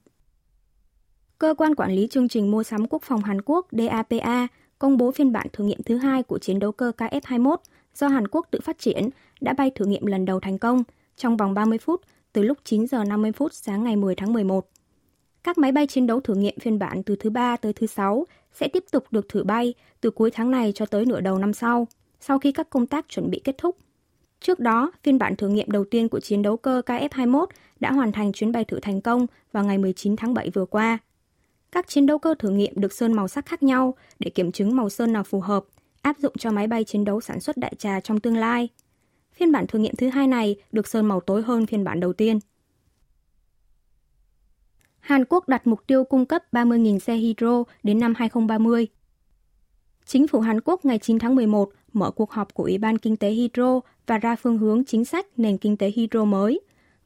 Cơ 1.39 1.53
quan 1.57 1.75
quản 1.75 1.91
lý 1.91 2.07
chương 2.07 2.27
trình 2.27 2.51
mua 2.51 2.63
sắm 2.63 2.87
quốc 2.87 3.03
phòng 3.03 3.21
Hàn 3.21 3.41
Quốc 3.41 3.67
DAPA 3.71 4.47
công 4.79 4.97
bố 4.97 5.11
phiên 5.11 5.31
bản 5.31 5.47
thử 5.53 5.63
nghiệm 5.63 5.83
thứ 5.83 5.97
hai 5.97 6.23
của 6.23 6.39
chiến 6.39 6.59
đấu 6.59 6.71
cơ 6.71 6.91
KF-21 6.97 7.57
do 7.95 8.07
Hàn 8.07 8.27
Quốc 8.27 8.47
tự 8.51 8.59
phát 8.63 8.79
triển 8.79 9.09
đã 9.41 9.53
bay 9.53 9.71
thử 9.75 9.85
nghiệm 9.85 10.05
lần 10.05 10.25
đầu 10.25 10.39
thành 10.39 10.57
công 10.57 10.83
trong 11.15 11.37
vòng 11.37 11.53
30 11.53 11.77
phút 11.77 12.01
từ 12.33 12.43
lúc 12.43 12.57
9 12.63 12.87
giờ 12.87 13.03
50 13.03 13.31
phút 13.31 13.53
sáng 13.53 13.83
ngày 13.83 13.95
10 13.95 14.15
tháng 14.15 14.33
11. 14.33 14.69
Các 15.43 15.57
máy 15.57 15.71
bay 15.71 15.87
chiến 15.87 16.07
đấu 16.07 16.19
thử 16.19 16.35
nghiệm 16.35 16.59
phiên 16.59 16.79
bản 16.79 17.03
từ 17.03 17.15
thứ 17.15 17.29
ba 17.29 17.57
tới 17.57 17.73
thứ 17.73 17.87
sáu 17.87 18.25
sẽ 18.53 18.67
tiếp 18.67 18.83
tục 18.91 19.05
được 19.11 19.29
thử 19.29 19.43
bay 19.43 19.73
từ 20.01 20.11
cuối 20.11 20.31
tháng 20.31 20.51
này 20.51 20.71
cho 20.75 20.85
tới 20.85 21.05
nửa 21.05 21.21
đầu 21.21 21.37
năm 21.37 21.53
sau, 21.53 21.87
sau 22.19 22.39
khi 22.39 22.51
các 22.51 22.69
công 22.69 22.87
tác 22.87 23.05
chuẩn 23.09 23.29
bị 23.29 23.41
kết 23.43 23.55
thúc. 23.57 23.77
Trước 24.39 24.59
đó, 24.59 24.91
phiên 25.03 25.17
bản 25.17 25.35
thử 25.35 25.47
nghiệm 25.47 25.71
đầu 25.71 25.85
tiên 25.85 26.09
của 26.09 26.19
chiến 26.19 26.41
đấu 26.41 26.57
cơ 26.57 26.81
KF-21 26.85 27.45
đã 27.79 27.91
hoàn 27.91 28.11
thành 28.11 28.31
chuyến 28.31 28.51
bay 28.51 28.65
thử 28.65 28.79
thành 28.79 29.01
công 29.01 29.27
vào 29.51 29.63
ngày 29.63 29.77
19 29.77 30.15
tháng 30.15 30.33
7 30.33 30.49
vừa 30.49 30.65
qua. 30.65 30.97
Các 31.71 31.87
chiến 31.87 32.05
đấu 32.05 32.19
cơ 32.19 32.35
thử 32.39 32.49
nghiệm 32.49 32.73
được 32.75 32.93
sơn 32.93 33.13
màu 33.13 33.27
sắc 33.27 33.45
khác 33.45 33.63
nhau 33.63 33.95
để 34.19 34.29
kiểm 34.29 34.51
chứng 34.51 34.75
màu 34.75 34.89
sơn 34.89 35.13
nào 35.13 35.23
phù 35.23 35.39
hợp, 35.39 35.65
áp 36.05 36.17
dụng 36.19 36.33
cho 36.39 36.51
máy 36.51 36.67
bay 36.67 36.83
chiến 36.83 37.05
đấu 37.05 37.21
sản 37.21 37.39
xuất 37.39 37.57
đại 37.57 37.73
trà 37.77 37.99
trong 37.99 38.19
tương 38.19 38.37
lai. 38.37 38.69
Phiên 39.33 39.51
bản 39.51 39.67
thử 39.67 39.79
nghiệm 39.79 39.95
thứ 39.95 40.09
hai 40.09 40.27
này 40.27 40.55
được 40.71 40.87
sơn 40.87 41.05
màu 41.05 41.19
tối 41.19 41.41
hơn 41.41 41.65
phiên 41.65 41.83
bản 41.83 41.99
đầu 41.99 42.13
tiên. 42.13 42.39
Hàn 44.99 45.25
Quốc 45.25 45.47
đặt 45.47 45.67
mục 45.67 45.87
tiêu 45.87 46.03
cung 46.03 46.25
cấp 46.25 46.43
30.000 46.51 46.99
xe 46.99 47.15
hydro 47.15 47.63
đến 47.83 47.99
năm 47.99 48.13
2030. 48.17 48.87
Chính 50.05 50.27
phủ 50.27 50.39
Hàn 50.39 50.61
Quốc 50.61 50.85
ngày 50.85 50.99
9 50.99 51.19
tháng 51.19 51.35
11 51.35 51.69
mở 51.93 52.11
cuộc 52.11 52.31
họp 52.31 52.53
của 52.53 52.63
Ủy 52.63 52.77
ban 52.77 52.97
Kinh 52.97 53.17
tế 53.17 53.29
Hydro 53.29 53.79
và 54.07 54.17
ra 54.17 54.35
phương 54.35 54.57
hướng 54.57 54.85
chính 54.85 55.05
sách 55.05 55.25
nền 55.37 55.57
kinh 55.57 55.77
tế 55.77 55.91
hydro 55.95 56.25
mới, 56.25 56.59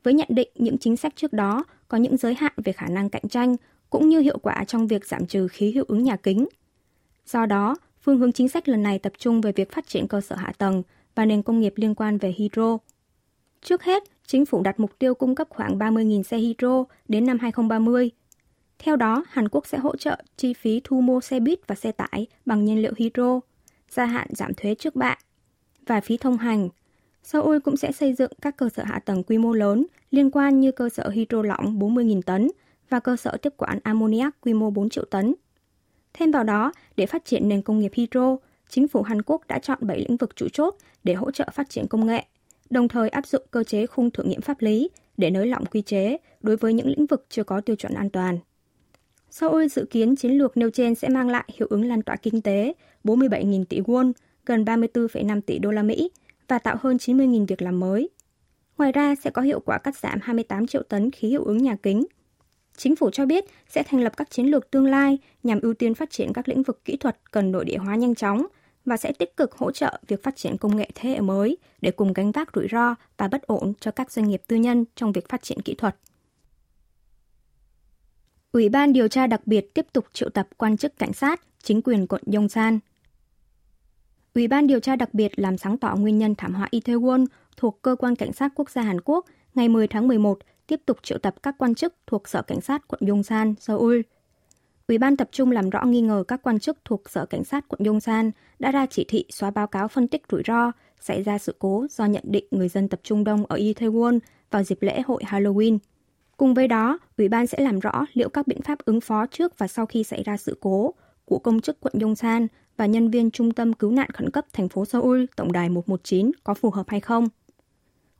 với 0.03 0.13
nhận 0.13 0.27
định 0.31 0.49
những 0.55 0.77
chính 0.77 0.97
sách 0.97 1.15
trước 1.15 1.33
đó 1.33 1.63
có 1.87 1.97
những 1.97 2.17
giới 2.17 2.33
hạn 2.33 2.53
về 2.57 2.73
khả 2.73 2.87
năng 2.87 3.09
cạnh 3.09 3.27
tranh 3.29 3.55
cũng 3.89 4.09
như 4.09 4.19
hiệu 4.19 4.37
quả 4.41 4.63
trong 4.67 4.87
việc 4.87 5.05
giảm 5.05 5.25
trừ 5.25 5.47
khí 5.47 5.71
hiệu 5.71 5.85
ứng 5.87 6.03
nhà 6.03 6.15
kính. 6.15 6.47
Do 7.25 7.45
đó, 7.45 7.75
phương 8.09 8.17
hướng 8.17 8.31
chính 8.31 8.49
sách 8.49 8.69
lần 8.69 8.83
này 8.83 8.99
tập 8.99 9.13
trung 9.17 9.41
về 9.41 9.51
việc 9.51 9.71
phát 9.71 9.87
triển 9.87 10.07
cơ 10.07 10.21
sở 10.21 10.35
hạ 10.35 10.53
tầng 10.57 10.83
và 11.15 11.25
nền 11.25 11.43
công 11.43 11.59
nghiệp 11.59 11.73
liên 11.75 11.95
quan 11.95 12.17
về 12.17 12.33
hydro. 12.37 12.77
Trước 13.61 13.83
hết, 13.83 14.03
chính 14.25 14.45
phủ 14.45 14.61
đặt 14.61 14.79
mục 14.79 14.99
tiêu 14.99 15.13
cung 15.13 15.35
cấp 15.35 15.47
khoảng 15.49 15.77
30.000 15.77 16.23
xe 16.23 16.37
hydro 16.37 16.83
đến 17.07 17.25
năm 17.25 17.39
2030. 17.39 18.09
Theo 18.79 18.95
đó, 18.95 19.23
Hàn 19.29 19.49
Quốc 19.49 19.67
sẽ 19.67 19.77
hỗ 19.77 19.95
trợ 19.95 20.17
chi 20.37 20.53
phí 20.53 20.81
thu 20.83 21.01
mua 21.01 21.21
xe 21.21 21.39
buýt 21.39 21.67
và 21.67 21.75
xe 21.75 21.91
tải 21.91 22.27
bằng 22.45 22.65
nhiên 22.65 22.81
liệu 22.81 22.93
hydro, 22.97 23.39
gia 23.89 24.05
hạn 24.05 24.27
giảm 24.29 24.53
thuế 24.53 24.75
trước 24.75 24.95
bạ 24.95 25.17
và 25.85 26.01
phí 26.01 26.17
thông 26.17 26.37
hành. 26.37 26.69
Seoul 27.23 27.59
cũng 27.59 27.77
sẽ 27.77 27.91
xây 27.91 28.13
dựng 28.13 28.31
các 28.41 28.57
cơ 28.57 28.69
sở 28.69 28.83
hạ 28.83 28.99
tầng 28.99 29.23
quy 29.23 29.37
mô 29.37 29.53
lớn 29.53 29.85
liên 30.11 30.31
quan 30.31 30.59
như 30.59 30.71
cơ 30.71 30.89
sở 30.89 31.09
hydro 31.09 31.41
lỏng 31.41 31.79
40.000 31.79 32.21
tấn 32.21 32.47
và 32.89 32.99
cơ 32.99 33.15
sở 33.15 33.37
tiếp 33.41 33.53
quản 33.57 33.79
ammoniac 33.83 34.35
quy 34.41 34.53
mô 34.53 34.69
4 34.69 34.89
triệu 34.89 35.05
tấn. 35.05 35.33
Thêm 36.19 36.31
vào 36.31 36.43
đó, 36.43 36.71
để 36.95 37.05
phát 37.05 37.25
triển 37.25 37.49
nền 37.49 37.61
công 37.61 37.79
nghiệp 37.79 37.91
hydro, 37.95 38.37
chính 38.69 38.87
phủ 38.87 39.01
Hàn 39.01 39.21
Quốc 39.21 39.47
đã 39.47 39.59
chọn 39.59 39.77
7 39.81 39.99
lĩnh 39.99 40.17
vực 40.17 40.35
chủ 40.35 40.47
chốt 40.53 40.75
để 41.03 41.13
hỗ 41.13 41.31
trợ 41.31 41.49
phát 41.53 41.69
triển 41.69 41.87
công 41.87 42.05
nghệ, 42.05 42.25
đồng 42.69 42.87
thời 42.87 43.09
áp 43.09 43.27
dụng 43.27 43.41
cơ 43.51 43.63
chế 43.63 43.85
khung 43.85 44.11
thử 44.11 44.23
nghiệm 44.23 44.41
pháp 44.41 44.61
lý 44.61 44.89
để 45.17 45.29
nới 45.29 45.47
lỏng 45.47 45.65
quy 45.65 45.81
chế 45.81 46.17
đối 46.41 46.57
với 46.57 46.73
những 46.73 46.87
lĩnh 46.87 47.05
vực 47.05 47.25
chưa 47.29 47.43
có 47.43 47.61
tiêu 47.61 47.75
chuẩn 47.75 47.93
an 47.93 48.09
toàn. 48.09 48.39
Seoul 49.29 49.67
dự 49.67 49.85
kiến 49.85 50.15
chiến 50.15 50.31
lược 50.31 50.57
nêu 50.57 50.69
trên 50.69 50.95
sẽ 50.95 51.09
mang 51.09 51.29
lại 51.29 51.43
hiệu 51.53 51.67
ứng 51.71 51.85
lan 51.85 52.01
tỏa 52.01 52.15
kinh 52.15 52.41
tế 52.41 52.73
47.000 53.03 53.65
tỷ 53.65 53.81
won, 53.81 54.11
gần 54.45 54.63
34,5 54.63 55.41
tỷ 55.41 55.59
đô 55.59 55.71
la 55.71 55.83
Mỹ 55.83 56.11
và 56.47 56.59
tạo 56.59 56.75
hơn 56.79 56.97
90.000 56.97 57.45
việc 57.45 57.61
làm 57.61 57.79
mới. 57.79 58.09
Ngoài 58.77 58.91
ra 58.91 59.15
sẽ 59.15 59.29
có 59.29 59.41
hiệu 59.41 59.59
quả 59.59 59.77
cắt 59.77 59.97
giảm 59.97 60.19
28 60.21 60.67
triệu 60.67 60.83
tấn 60.83 61.11
khí 61.11 61.27
hiệu 61.27 61.43
ứng 61.43 61.57
nhà 61.57 61.75
kính. 61.75 62.05
Chính 62.79 62.95
phủ 62.95 63.09
cho 63.09 63.25
biết 63.25 63.45
sẽ 63.67 63.83
thành 63.83 64.01
lập 64.01 64.17
các 64.17 64.29
chiến 64.29 64.45
lược 64.45 64.71
tương 64.71 64.85
lai 64.85 65.17
nhằm 65.43 65.59
ưu 65.61 65.73
tiên 65.73 65.93
phát 65.93 66.09
triển 66.11 66.33
các 66.33 66.49
lĩnh 66.49 66.63
vực 66.63 66.85
kỹ 66.85 66.97
thuật 66.97 67.31
cần 67.31 67.51
nội 67.51 67.65
địa 67.65 67.77
hóa 67.77 67.95
nhanh 67.95 68.15
chóng 68.15 68.45
và 68.85 68.97
sẽ 68.97 69.11
tích 69.11 69.37
cực 69.37 69.55
hỗ 69.55 69.71
trợ 69.71 69.99
việc 70.07 70.23
phát 70.23 70.35
triển 70.35 70.57
công 70.57 70.75
nghệ 70.75 70.89
thế 70.95 71.09
hệ 71.09 71.21
mới 71.21 71.57
để 71.81 71.91
cùng 71.91 72.13
gánh 72.13 72.31
vác 72.31 72.49
rủi 72.55 72.67
ro 72.71 72.95
và 73.17 73.27
bất 73.27 73.41
ổn 73.41 73.73
cho 73.79 73.91
các 73.91 74.11
doanh 74.11 74.27
nghiệp 74.27 74.41
tư 74.47 74.55
nhân 74.55 74.85
trong 74.95 75.11
việc 75.11 75.29
phát 75.29 75.43
triển 75.43 75.61
kỹ 75.61 75.75
thuật. 75.75 75.95
Ủy 78.51 78.69
ban 78.69 78.93
điều 78.93 79.07
tra 79.07 79.27
đặc 79.27 79.41
biệt 79.45 79.73
tiếp 79.73 79.85
tục 79.93 80.05
triệu 80.13 80.29
tập 80.29 80.47
quan 80.57 80.77
chức 80.77 80.97
cảnh 80.97 81.13
sát, 81.13 81.41
chính 81.63 81.81
quyền 81.81 82.07
quận 82.07 82.21
Yongsan. 82.33 82.79
Ủy 84.33 84.47
ban 84.47 84.67
điều 84.67 84.79
tra 84.79 84.95
đặc 84.95 85.13
biệt 85.13 85.31
làm 85.39 85.57
sáng 85.57 85.77
tỏ 85.77 85.95
nguyên 85.95 86.17
nhân 86.17 86.35
thảm 86.35 86.53
họa 86.53 86.67
Itaewon 86.71 87.25
thuộc 87.57 87.81
Cơ 87.81 87.95
quan 87.99 88.15
Cảnh 88.15 88.33
sát 88.33 88.51
Quốc 88.55 88.69
gia 88.69 88.81
Hàn 88.81 89.01
Quốc 89.01 89.25
ngày 89.55 89.69
10 89.69 89.87
tháng 89.87 90.07
11 90.07 90.39
tiếp 90.69 90.81
tục 90.85 90.97
triệu 91.03 91.17
tập 91.17 91.35
các 91.43 91.55
quan 91.57 91.75
chức 91.75 91.93
thuộc 92.07 92.27
Sở 92.27 92.41
Cảnh 92.41 92.61
sát 92.61 92.87
quận 92.87 93.01
Yongsan, 93.09 93.55
Seoul. 93.59 94.01
Ủy 94.87 94.97
ban 94.97 95.17
tập 95.17 95.29
trung 95.31 95.51
làm 95.51 95.69
rõ 95.69 95.85
nghi 95.85 96.01
ngờ 96.01 96.23
các 96.27 96.41
quan 96.43 96.59
chức 96.59 96.77
thuộc 96.85 97.09
Sở 97.09 97.25
Cảnh 97.25 97.43
sát 97.43 97.65
quận 97.67 97.87
Yongsan 97.87 98.31
đã 98.59 98.71
ra 98.71 98.85
chỉ 98.85 99.05
thị 99.07 99.25
xóa 99.29 99.51
báo 99.51 99.67
cáo 99.67 99.87
phân 99.87 100.07
tích 100.07 100.21
rủi 100.31 100.41
ro 100.47 100.71
xảy 100.99 101.23
ra 101.23 101.37
sự 101.37 101.55
cố 101.59 101.85
do 101.89 102.05
nhận 102.05 102.23
định 102.27 102.45
người 102.51 102.69
dân 102.69 102.87
tập 102.87 102.99
trung 103.03 103.23
đông 103.23 103.45
ở 103.45 103.57
Itaewon 103.57 104.19
vào 104.51 104.63
dịp 104.63 104.77
lễ 104.81 105.01
hội 105.01 105.23
Halloween. 105.25 105.77
Cùng 106.37 106.53
với 106.53 106.67
đó, 106.67 106.99
Ủy 107.17 107.29
ban 107.29 107.47
sẽ 107.47 107.57
làm 107.61 107.79
rõ 107.79 108.05
liệu 108.13 108.29
các 108.29 108.47
biện 108.47 108.61
pháp 108.61 108.79
ứng 108.85 109.01
phó 109.01 109.25
trước 109.25 109.57
và 109.57 109.67
sau 109.67 109.85
khi 109.85 110.03
xảy 110.03 110.23
ra 110.23 110.37
sự 110.37 110.57
cố 110.59 110.93
của 111.25 111.39
công 111.39 111.61
chức 111.61 111.79
quận 111.79 111.93
Yongsan 112.01 112.47
và 112.77 112.85
nhân 112.85 113.09
viên 113.09 113.31
Trung 113.31 113.51
tâm 113.51 113.73
Cứu 113.73 113.91
nạn 113.91 114.09
Khẩn 114.13 114.29
cấp 114.29 114.45
thành 114.53 114.69
phố 114.69 114.85
Seoul, 114.85 115.25
tổng 115.35 115.51
đài 115.51 115.69
119 115.69 116.31
có 116.43 116.53
phù 116.53 116.69
hợp 116.69 116.89
hay 116.89 116.99
không. 116.99 117.27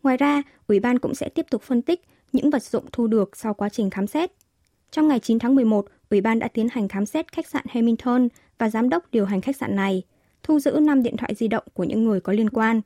Ngoài 0.04 0.18
ra, 0.18 0.42
Ủy 0.68 0.80
ban 0.80 1.00
cũng 1.00 1.16
sẽ 1.16 1.30
tiếp 1.30 1.46
tục 1.50 1.62
phân 1.62 1.82
tích 1.82 2.02
những 2.34 2.50
vật 2.50 2.64
dụng 2.64 2.86
thu 2.92 3.08
được 3.08 3.38
sau 3.38 3.54
quá 3.54 3.70
trình 3.70 3.90
khám 3.90 4.08
xét. 4.08 4.32
Trong 4.92 5.08
ngày 5.08 5.20
9 5.20 5.40
tháng 5.40 5.56
11, 5.56 5.86
Ủy 6.10 6.22
ban 6.22 6.40
đã 6.40 6.48
tiến 6.48 6.68
hành 6.72 6.88
khám 6.88 7.06
xét 7.06 7.32
khách 7.32 7.48
sạn 7.48 7.66
Hamilton 7.70 8.28
và 8.58 8.70
giám 8.70 8.90
đốc 8.90 9.12
điều 9.12 9.26
hành 9.26 9.42
khách 9.42 9.56
sạn 9.56 9.76
này, 9.76 10.04
thu 10.44 10.60
giữ 10.60 10.72
5 10.72 11.04
điện 11.04 11.18
thoại 11.18 11.36
di 11.36 11.48
động 11.48 11.64
của 11.74 11.84
những 11.84 12.04
người 12.04 12.22
có 12.22 12.34
liên 12.34 12.50
quan. 12.50 12.82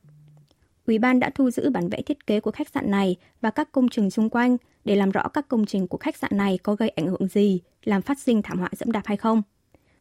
Ủy 0.86 0.98
ban 0.98 1.20
đã 1.20 1.30
thu 1.34 1.50
giữ 1.50 1.70
bản 1.70 1.88
vẽ 1.88 2.02
thiết 2.02 2.26
kế 2.26 2.40
của 2.40 2.50
khách 2.50 2.68
sạn 2.68 2.90
này 2.90 3.16
và 3.40 3.50
các 3.50 3.72
công 3.72 3.88
trình 3.88 4.10
xung 4.10 4.30
quanh 4.30 4.56
để 4.84 4.96
làm 4.96 5.10
rõ 5.10 5.28
các 5.28 5.48
công 5.48 5.66
trình 5.66 5.88
của 5.88 5.98
khách 5.98 6.16
sạn 6.16 6.30
này 6.34 6.58
có 6.62 6.74
gây 6.74 6.88
ảnh 6.88 7.06
hưởng 7.06 7.28
gì, 7.28 7.60
làm 7.84 8.02
phát 8.02 8.18
sinh 8.18 8.42
thảm 8.42 8.58
họa 8.58 8.68
dẫm 8.72 8.92
đạp 8.92 9.02
hay 9.04 9.16
không. 9.16 9.42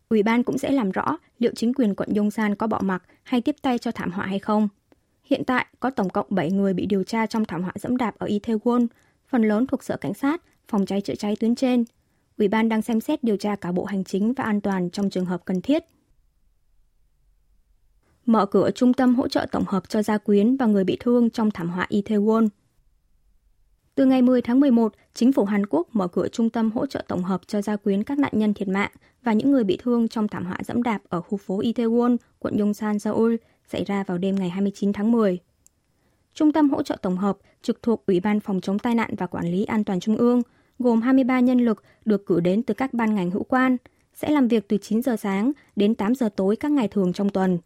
Ủy 0.09 0.23
ban 0.23 0.43
cũng 0.43 0.57
sẽ 0.57 0.71
làm 0.71 0.91
rõ 0.91 1.17
liệu 1.39 1.51
chính 1.55 1.73
quyền 1.73 1.95
quận 1.95 2.09
Yongsan 2.15 2.55
có 2.55 2.67
bỏ 2.67 2.79
mặc 2.83 3.03
hay 3.23 3.41
tiếp 3.41 3.55
tay 3.61 3.77
cho 3.77 3.91
thảm 3.91 4.11
họa 4.11 4.25
hay 4.25 4.39
không. 4.39 4.69
Hiện 5.23 5.43
tại, 5.47 5.65
có 5.79 5.89
tổng 5.89 6.09
cộng 6.09 6.27
7 6.29 6.51
người 6.51 6.73
bị 6.73 6.85
điều 6.85 7.03
tra 7.03 7.25
trong 7.25 7.45
thảm 7.45 7.63
họa 7.63 7.73
dẫm 7.75 7.97
đạp 7.97 8.15
ở 8.17 8.27
Itaewon, 8.27 8.87
phần 9.33 9.47
lớn 9.47 9.67
thuộc 9.67 9.83
sở 9.83 9.97
cảnh 9.97 10.13
sát, 10.13 10.41
phòng 10.67 10.85
cháy 10.85 11.01
chữa 11.01 11.15
cháy 11.15 11.35
tuyến 11.39 11.55
trên. 11.55 11.83
Ủy 12.37 12.47
ban 12.47 12.69
đang 12.69 12.81
xem 12.81 13.01
xét 13.01 13.23
điều 13.23 13.37
tra 13.37 13.55
cả 13.55 13.71
bộ 13.71 13.85
hành 13.85 14.03
chính 14.03 14.33
và 14.33 14.43
an 14.43 14.61
toàn 14.61 14.89
trong 14.89 15.09
trường 15.09 15.25
hợp 15.25 15.45
cần 15.45 15.61
thiết. 15.61 15.83
Mở 18.25 18.45
cửa 18.45 18.71
trung 18.71 18.93
tâm 18.93 19.15
hỗ 19.15 19.27
trợ 19.27 19.45
tổng 19.51 19.65
hợp 19.67 19.89
cho 19.89 20.03
gia 20.03 20.17
quyến 20.17 20.57
và 20.57 20.65
người 20.65 20.83
bị 20.83 20.97
thương 20.99 21.29
trong 21.29 21.51
thảm 21.51 21.69
họa 21.69 21.87
Itaewon– 21.89 22.47
từ 23.95 24.05
ngày 24.05 24.21
10 24.21 24.41
tháng 24.41 24.59
11, 24.59 24.93
chính 25.13 25.33
phủ 25.33 25.45
Hàn 25.45 25.65
Quốc 25.65 25.87
mở 25.93 26.07
cửa 26.07 26.27
trung 26.27 26.49
tâm 26.49 26.71
hỗ 26.71 26.85
trợ 26.85 27.03
tổng 27.07 27.23
hợp 27.23 27.41
cho 27.47 27.61
gia 27.61 27.75
quyến 27.75 28.03
các 28.03 28.19
nạn 28.19 28.31
nhân 28.35 28.53
thiệt 28.53 28.67
mạng 28.67 28.91
và 29.23 29.33
những 29.33 29.51
người 29.51 29.63
bị 29.63 29.77
thương 29.83 30.07
trong 30.07 30.27
thảm 30.27 30.45
họa 30.45 30.57
dẫm 30.65 30.83
đạp 30.83 31.01
ở 31.09 31.21
khu 31.21 31.37
phố 31.37 31.61
Itaewon, 31.61 32.17
quận 32.39 32.57
Yongsan, 32.57 32.99
Seoul, 32.99 33.35
xảy 33.67 33.83
ra 33.83 34.03
vào 34.03 34.17
đêm 34.17 34.35
ngày 34.35 34.49
29 34.49 34.93
tháng 34.93 35.11
10. 35.11 35.39
Trung 36.33 36.51
tâm 36.51 36.69
hỗ 36.69 36.83
trợ 36.83 36.97
tổng 37.01 37.17
hợp 37.17 37.37
trực 37.61 37.81
thuộc 37.81 38.05
Ủy 38.05 38.19
ban 38.19 38.39
phòng 38.39 38.61
chống 38.61 38.79
tai 38.79 38.95
nạn 38.95 39.15
và 39.17 39.27
quản 39.27 39.51
lý 39.51 39.65
an 39.65 39.83
toàn 39.83 39.99
trung 39.99 40.17
ương, 40.17 40.41
gồm 40.79 41.01
23 41.01 41.39
nhân 41.39 41.59
lực 41.65 41.83
được 42.05 42.25
cử 42.25 42.39
đến 42.39 42.63
từ 42.63 42.73
các 42.73 42.93
ban 42.93 43.15
ngành 43.15 43.31
hữu 43.31 43.43
quan, 43.43 43.77
sẽ 44.13 44.29
làm 44.29 44.47
việc 44.47 44.67
từ 44.67 44.77
9 44.77 45.01
giờ 45.01 45.15
sáng 45.15 45.51
đến 45.75 45.95
8 45.95 46.15
giờ 46.15 46.29
tối 46.35 46.55
các 46.55 46.71
ngày 46.71 46.87
thường 46.87 47.13
trong 47.13 47.29
tuần. 47.29 47.57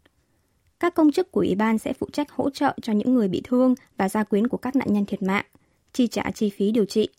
Các 0.80 0.96
công 0.96 1.12
chức 1.12 1.32
của 1.32 1.42
Ủy 1.42 1.56
ban 1.56 1.78
sẽ 1.78 1.94
phụ 1.94 2.08
trách 2.14 2.32
hỗ 2.32 2.50
trợ 2.50 2.76
cho 2.82 2.94
những 2.94 3.14
người 3.14 3.28
bị 3.28 3.42
thương 3.44 3.76
và 3.98 4.10
gia 4.10 4.24
quyến 4.24 4.48
của 4.48 4.58
các 4.58 4.76
nạn 4.76 4.94
nhân 4.94 5.06
thiệt 5.06 5.22
mạng 5.22 5.46
chi 5.94 6.08
trả 6.08 6.32
chi 6.32 6.50
phí 6.50 6.72
điều 6.72 6.86
trị. 6.86 7.10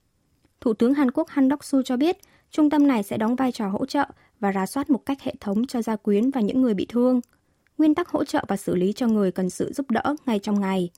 Thủ 0.60 0.74
tướng 0.74 0.94
Hàn 0.94 1.10
Quốc 1.10 1.28
Han 1.28 1.48
Đốc-su 1.48 1.82
cho 1.82 1.96
biết, 1.96 2.18
trung 2.50 2.70
tâm 2.70 2.86
này 2.86 3.02
sẽ 3.02 3.16
đóng 3.16 3.36
vai 3.36 3.52
trò 3.52 3.68
hỗ 3.68 3.86
trợ 3.86 4.04
và 4.40 4.52
rà 4.52 4.66
soát 4.66 4.90
một 4.90 5.06
cách 5.06 5.22
hệ 5.22 5.34
thống 5.40 5.66
cho 5.66 5.82
gia 5.82 5.96
quyến 5.96 6.30
và 6.30 6.40
những 6.40 6.62
người 6.62 6.74
bị 6.74 6.86
thương. 6.88 7.20
Nguyên 7.78 7.94
tắc 7.94 8.08
hỗ 8.08 8.24
trợ 8.24 8.44
và 8.48 8.56
xử 8.56 8.74
lý 8.74 8.92
cho 8.92 9.06
người 9.06 9.32
cần 9.32 9.50
sự 9.50 9.72
giúp 9.72 9.90
đỡ 9.90 10.14
ngay 10.26 10.38
trong 10.38 10.60
ngày. 10.60 10.90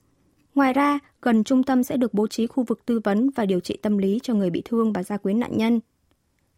Ngoài 0.55 0.73
ra, 0.73 0.99
gần 1.21 1.43
trung 1.43 1.63
tâm 1.63 1.83
sẽ 1.83 1.97
được 1.97 2.13
bố 2.13 2.27
trí 2.27 2.47
khu 2.47 2.63
vực 2.63 2.85
tư 2.85 2.99
vấn 3.03 3.29
và 3.29 3.45
điều 3.45 3.59
trị 3.59 3.77
tâm 3.81 3.97
lý 3.97 4.19
cho 4.23 4.33
người 4.33 4.49
bị 4.49 4.61
thương 4.65 4.93
và 4.93 5.03
gia 5.03 5.17
quyến 5.17 5.39
nạn 5.39 5.57
nhân. 5.57 5.79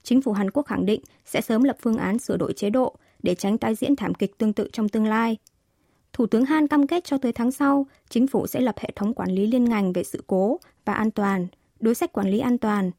Chính 0.04 0.22
phủ 0.22 0.32
Hàn 0.32 0.52
Quốc 0.52 0.64
khẳng 0.64 0.86
định 0.86 1.02
sẽ 1.26 1.42
sớm 1.42 1.64
lập 1.64 1.78
phương 1.82 1.98
án 1.98 2.20
sửa 2.20 2.38
đổi 2.38 2.54
chế 2.54 2.70
độ 2.70 2.96
để 3.24 3.36
tránh 3.36 3.58
tái 3.58 3.76
diễn 3.76 3.96
thảm 3.96 4.14
kịch 4.14 4.38
tương 4.38 4.54
tự 4.54 4.70
trong 4.74 4.90
tương 4.90 5.06
lai. 5.06 5.38
Thủ 6.14 6.28
tướng 6.28 6.46
Han 6.46 6.68
cam 6.68 6.88
kết 6.88 7.04
cho 7.04 7.18
tới 7.18 7.34
tháng 7.34 7.52
sau, 7.52 7.88
chính 8.10 8.28
phủ 8.28 8.48
sẽ 8.48 8.62
lập 8.62 8.76
hệ 8.80 8.90
thống 8.96 9.14
quản 9.14 9.32
lý 9.32 9.48
liên 9.48 9.66
ngành 9.66 9.94
về 9.94 10.04
sự 10.04 10.24
cố 10.28 10.60
và 10.86 10.94
an 10.94 11.12
toàn, 11.12 11.48
đối 11.80 11.96
sách 11.96 12.14
quản 12.14 12.30
lý 12.30 12.40
an 12.40 12.58
toàn, 12.58 12.92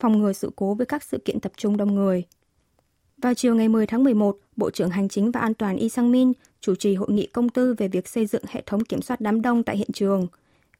phòng 0.00 0.18
ngừa 0.18 0.32
sự 0.32 0.50
cố 0.56 0.74
với 0.74 0.86
các 0.86 1.02
sự 1.02 1.18
kiện 1.24 1.40
tập 1.40 1.52
trung 1.56 1.76
đông 1.76 1.94
người. 1.94 2.24
Vào 3.22 3.34
chiều 3.34 3.54
ngày 3.54 3.68
10 3.68 3.86
tháng 3.86 4.04
11, 4.04 4.36
Bộ 4.56 4.70
trưởng 4.70 4.90
Hành 4.90 5.08
chính 5.08 5.30
và 5.30 5.40
An 5.40 5.54
toàn 5.54 5.76
Y 5.76 5.88
Sang-min 5.88 6.32
chủ 6.60 6.74
trì 6.74 6.94
hội 6.94 7.08
nghị 7.10 7.26
công 7.26 7.48
tư 7.48 7.74
về 7.78 7.88
việc 7.88 8.08
xây 8.08 8.26
dựng 8.26 8.42
hệ 8.48 8.62
thống 8.66 8.84
kiểm 8.84 9.02
soát 9.02 9.20
đám 9.20 9.42
đông 9.42 9.62
tại 9.62 9.76
hiện 9.76 9.92
trường, 9.92 10.26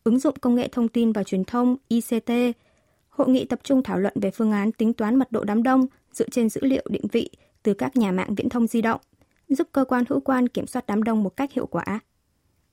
ứng 0.05 0.19
dụng 0.19 0.35
công 0.41 0.55
nghệ 0.55 0.69
thông 0.69 0.89
tin 0.89 1.13
và 1.13 1.25
truyền 1.25 1.45
thông 1.45 1.77
ICT. 1.89 2.31
Hội 3.09 3.29
nghị 3.29 3.45
tập 3.45 3.61
trung 3.63 3.83
thảo 3.83 3.99
luận 3.99 4.15
về 4.17 4.31
phương 4.31 4.53
án 4.53 4.73
tính 4.73 4.93
toán 4.93 5.17
mật 5.17 5.33
độ 5.33 5.45
đám 5.45 5.63
đông 5.63 5.87
dựa 6.13 6.29
trên 6.29 6.49
dữ 6.49 6.61
liệu 6.65 6.83
định 6.89 7.07
vị 7.13 7.31
từ 7.63 7.75
các 7.75 7.97
nhà 7.97 8.13
mạng 8.13 8.35
viễn 8.35 8.49
thông 8.49 8.67
di 8.67 8.83
động, 8.83 9.01
giúp 9.49 9.69
cơ 9.73 9.85
quan 9.85 10.05
hữu 10.09 10.21
quan 10.21 10.49
kiểm 10.49 10.67
soát 10.67 10.85
đám 10.87 11.03
đông 11.03 11.23
một 11.23 11.37
cách 11.37 11.53
hiệu 11.53 11.67
quả. 11.67 12.01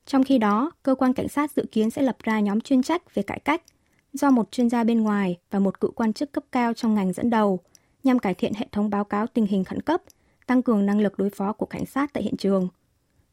Trong 0.06 0.24
khi 0.24 0.38
đó, 0.38 0.72
cơ 0.84 0.96
quan 0.96 1.14
cảnh 1.14 1.28
sát 1.28 1.52
dự 1.52 1.66
kiến 1.72 1.90
sẽ 1.90 2.02
lập 2.02 2.18
ra 2.24 2.40
nhóm 2.40 2.62
chuyên 2.62 2.84
trách 2.84 3.16
về 3.16 3.24
cải 3.24 3.40
cách 3.40 3.62
do 4.14 4.30
một 4.30 4.52
chuyên 4.52 4.70
gia 4.70 4.84
bên 4.84 5.02
ngoài 5.02 5.38
và 5.52 5.60
một 5.60 5.80
cựu 5.80 5.92
quan 5.92 6.14
chức 6.14 6.32
cấp 6.32 6.44
cao 6.52 6.74
trong 6.74 6.94
ngành 6.94 7.14
dẫn 7.14 7.30
đầu 7.30 7.60
nhằm 8.06 8.20
cải 8.20 8.34
thiện 8.34 8.54
hệ 8.54 8.68
thống 8.72 8.90
báo 8.90 9.04
cáo 9.04 9.28
tình 9.28 9.46
hình 9.46 9.64
khẩn 9.64 9.82
cấp, 9.82 10.02
tăng 10.48 10.62
cường 10.62 10.86
năng 10.86 11.00
lực 11.00 11.18
đối 11.18 11.30
phó 11.30 11.54
của 11.54 11.66
cảnh 11.66 11.86
sát 11.86 12.14
tại 12.14 12.24
hiện 12.24 12.38
trường. 12.38 12.68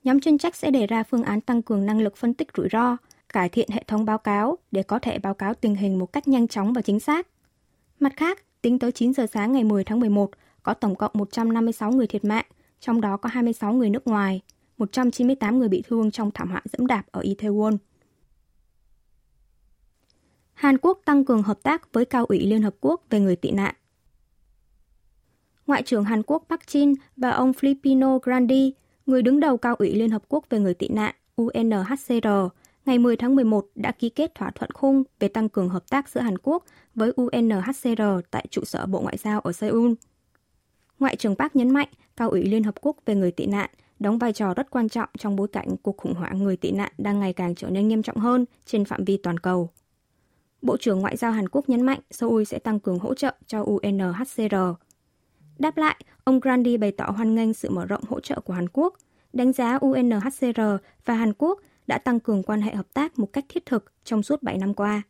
Nhóm 0.04 0.20
chuyên 0.20 0.38
trách 0.38 0.56
sẽ 0.56 0.70
đề 0.70 0.86
ra 0.86 1.02
phương 1.02 1.22
án 1.22 1.40
tăng 1.40 1.62
cường 1.62 1.86
năng 1.86 2.00
lực 2.00 2.16
phân 2.16 2.34
tích 2.34 2.48
rủi 2.56 2.68
ro, 2.72 2.96
cải 3.32 3.48
thiện 3.48 3.68
hệ 3.70 3.84
thống 3.86 4.04
báo 4.04 4.18
cáo 4.18 4.58
để 4.70 4.82
có 4.82 4.98
thể 4.98 5.18
báo 5.18 5.34
cáo 5.34 5.54
tình 5.54 5.74
hình 5.74 5.98
một 5.98 6.12
cách 6.12 6.28
nhanh 6.28 6.48
chóng 6.48 6.72
và 6.72 6.82
chính 6.82 7.00
xác. 7.00 7.28
Mặt 8.00 8.12
khác, 8.16 8.38
tính 8.62 8.78
tới 8.78 8.92
9 8.92 9.14
giờ 9.14 9.26
sáng 9.32 9.52
ngày 9.52 9.64
10 9.64 9.84
tháng 9.84 10.00
11, 10.00 10.30
có 10.62 10.74
tổng 10.74 10.94
cộng 10.94 11.10
156 11.14 11.92
người 11.92 12.06
thiệt 12.06 12.24
mạng, 12.24 12.46
trong 12.80 13.00
đó 13.00 13.16
có 13.16 13.28
26 13.28 13.72
người 13.72 13.90
nước 13.90 14.06
ngoài, 14.06 14.40
198 14.78 15.58
người 15.58 15.68
bị 15.68 15.82
thương 15.88 16.10
trong 16.10 16.30
thảm 16.30 16.50
họa 16.50 16.62
dẫm 16.72 16.86
đạp 16.86 17.02
ở 17.10 17.20
Itaewon. 17.20 17.76
Hàn 20.54 20.78
Quốc 20.78 21.00
tăng 21.04 21.24
cường 21.24 21.42
hợp 21.42 21.62
tác 21.62 21.92
với 21.92 22.04
Cao 22.04 22.24
ủy 22.24 22.46
Liên 22.46 22.62
Hợp 22.62 22.74
Quốc 22.80 23.02
về 23.10 23.20
người 23.20 23.36
tị 23.36 23.50
nạn. 23.50 23.74
Ngoại 25.66 25.82
trưởng 25.82 26.04
Hàn 26.04 26.22
Quốc 26.22 26.44
Park 26.48 26.60
Jin 26.60 26.94
và 27.16 27.30
ông 27.30 27.52
Filipino 27.52 28.18
Grandi, 28.18 28.72
người 29.06 29.22
đứng 29.22 29.40
đầu 29.40 29.56
Cao 29.56 29.74
ủy 29.74 29.94
Liên 29.94 30.10
Hợp 30.10 30.22
Quốc 30.28 30.44
về 30.50 30.58
người 30.58 30.74
tị 30.74 30.88
nạn 30.88 31.14
UNHCR, 31.36 32.28
ngày 32.86 32.98
10 32.98 33.16
tháng 33.16 33.36
11 33.36 33.66
đã 33.74 33.92
ký 33.92 34.08
kết 34.08 34.34
thỏa 34.34 34.50
thuận 34.50 34.70
khung 34.70 35.02
về 35.18 35.28
tăng 35.28 35.48
cường 35.48 35.68
hợp 35.68 35.90
tác 35.90 36.08
giữa 36.08 36.20
Hàn 36.20 36.38
Quốc 36.38 36.64
với 36.94 37.12
UNHCR 37.16 38.02
tại 38.30 38.46
trụ 38.50 38.64
sở 38.64 38.86
Bộ 38.86 39.00
Ngoại 39.00 39.16
giao 39.16 39.40
ở 39.40 39.52
Seoul. 39.52 39.92
Ngoại 40.98 41.16
trưởng 41.16 41.36
Park 41.36 41.56
nhấn 41.56 41.70
mạnh 41.70 41.88
Cao 42.16 42.30
ủy 42.30 42.44
Liên 42.44 42.62
Hợp 42.62 42.74
Quốc 42.80 42.96
về 43.06 43.14
người 43.14 43.30
tị 43.30 43.46
nạn 43.46 43.70
đóng 43.98 44.18
vai 44.18 44.32
trò 44.32 44.54
rất 44.54 44.70
quan 44.70 44.88
trọng 44.88 45.08
trong 45.18 45.36
bối 45.36 45.48
cảnh 45.48 45.76
cuộc 45.82 45.96
khủng 45.96 46.14
hoảng 46.14 46.42
người 46.42 46.56
tị 46.56 46.70
nạn 46.70 46.92
đang 46.98 47.20
ngày 47.20 47.32
càng 47.32 47.54
trở 47.54 47.70
nên 47.70 47.88
nghiêm 47.88 48.02
trọng 48.02 48.16
hơn 48.16 48.44
trên 48.66 48.84
phạm 48.84 49.04
vi 49.04 49.16
toàn 49.16 49.38
cầu. 49.38 49.70
Bộ 50.62 50.76
trưởng 50.76 51.00
Ngoại 51.00 51.16
giao 51.16 51.32
Hàn 51.32 51.48
Quốc 51.48 51.68
nhấn 51.68 51.82
mạnh 51.82 52.00
Seoul 52.10 52.44
sẽ 52.44 52.58
tăng 52.58 52.80
cường 52.80 52.98
hỗ 52.98 53.14
trợ 53.14 53.34
cho 53.46 53.62
UNHCR. 53.62 54.54
Đáp 55.62 55.76
lại, 55.76 55.96
ông 56.24 56.40
Grandi 56.40 56.76
bày 56.76 56.92
tỏ 56.92 57.04
hoan 57.16 57.34
nghênh 57.34 57.54
sự 57.54 57.70
mở 57.70 57.86
rộng 57.86 58.02
hỗ 58.08 58.20
trợ 58.20 58.40
của 58.40 58.52
Hàn 58.52 58.66
Quốc, 58.72 58.94
đánh 59.32 59.52
giá 59.52 59.78
UNHCR 59.80 60.60
và 61.04 61.14
Hàn 61.14 61.32
Quốc 61.38 61.60
đã 61.86 61.98
tăng 61.98 62.20
cường 62.20 62.42
quan 62.42 62.60
hệ 62.60 62.74
hợp 62.74 62.86
tác 62.94 63.18
một 63.18 63.32
cách 63.32 63.44
thiết 63.48 63.66
thực 63.66 63.92
trong 64.04 64.22
suốt 64.22 64.42
7 64.42 64.58
năm 64.58 64.74
qua. 64.74 65.02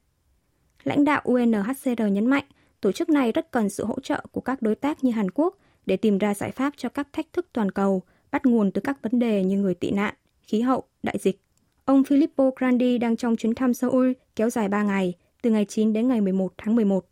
Lãnh 0.85 1.05
đạo 1.05 1.21
UNHCR 1.25 2.03
nhấn 2.13 2.27
mạnh, 2.27 2.45
tổ 2.81 2.93
chức 2.93 3.09
này 3.09 3.33
rất 3.33 3.51
cần 3.51 3.71
sự 3.71 3.85
hỗ 3.85 4.01
trợ 4.01 4.25
của 4.33 4.41
các 4.41 4.63
đối 4.63 4.75
tác 4.75 5.05
như 5.05 5.11
Hàn 5.11 5.31
Quốc 5.31 5.59
để 5.87 5.97
tìm 5.97 6.19
ra 6.19 6.35
giải 6.35 6.51
pháp 6.51 6.73
cho 6.77 6.89
các 6.89 7.09
thách 7.13 7.33
thức 7.33 7.47
toàn 7.53 7.71
cầu 7.71 8.03
bắt 8.31 8.47
nguồn 8.47 8.71
từ 8.71 8.81
các 8.81 9.03
vấn 9.03 9.19
đề 9.19 9.45
như 9.45 9.57
người 9.57 9.75
tị 9.75 9.91
nạn, 9.91 10.15
khí 10.43 10.61
hậu, 10.61 10.83
đại 11.03 11.19
dịch. 11.21 11.41
Ông 11.85 12.03
Filippo 12.03 12.51
Grandi 12.57 12.99
đang 12.99 13.17
trong 13.17 13.37
chuyến 13.37 13.55
thăm 13.55 13.75
Seoul 13.75 14.13
kéo 14.37 14.51
dài 14.51 14.69
3 14.69 14.83
ngày, 14.83 15.15
từ 15.43 15.51
ngày 15.51 15.65
9 15.65 15.93
đến 15.93 16.09
ngày 16.09 16.21
11 16.21 16.53
tháng 16.59 16.77
11. 16.77 17.12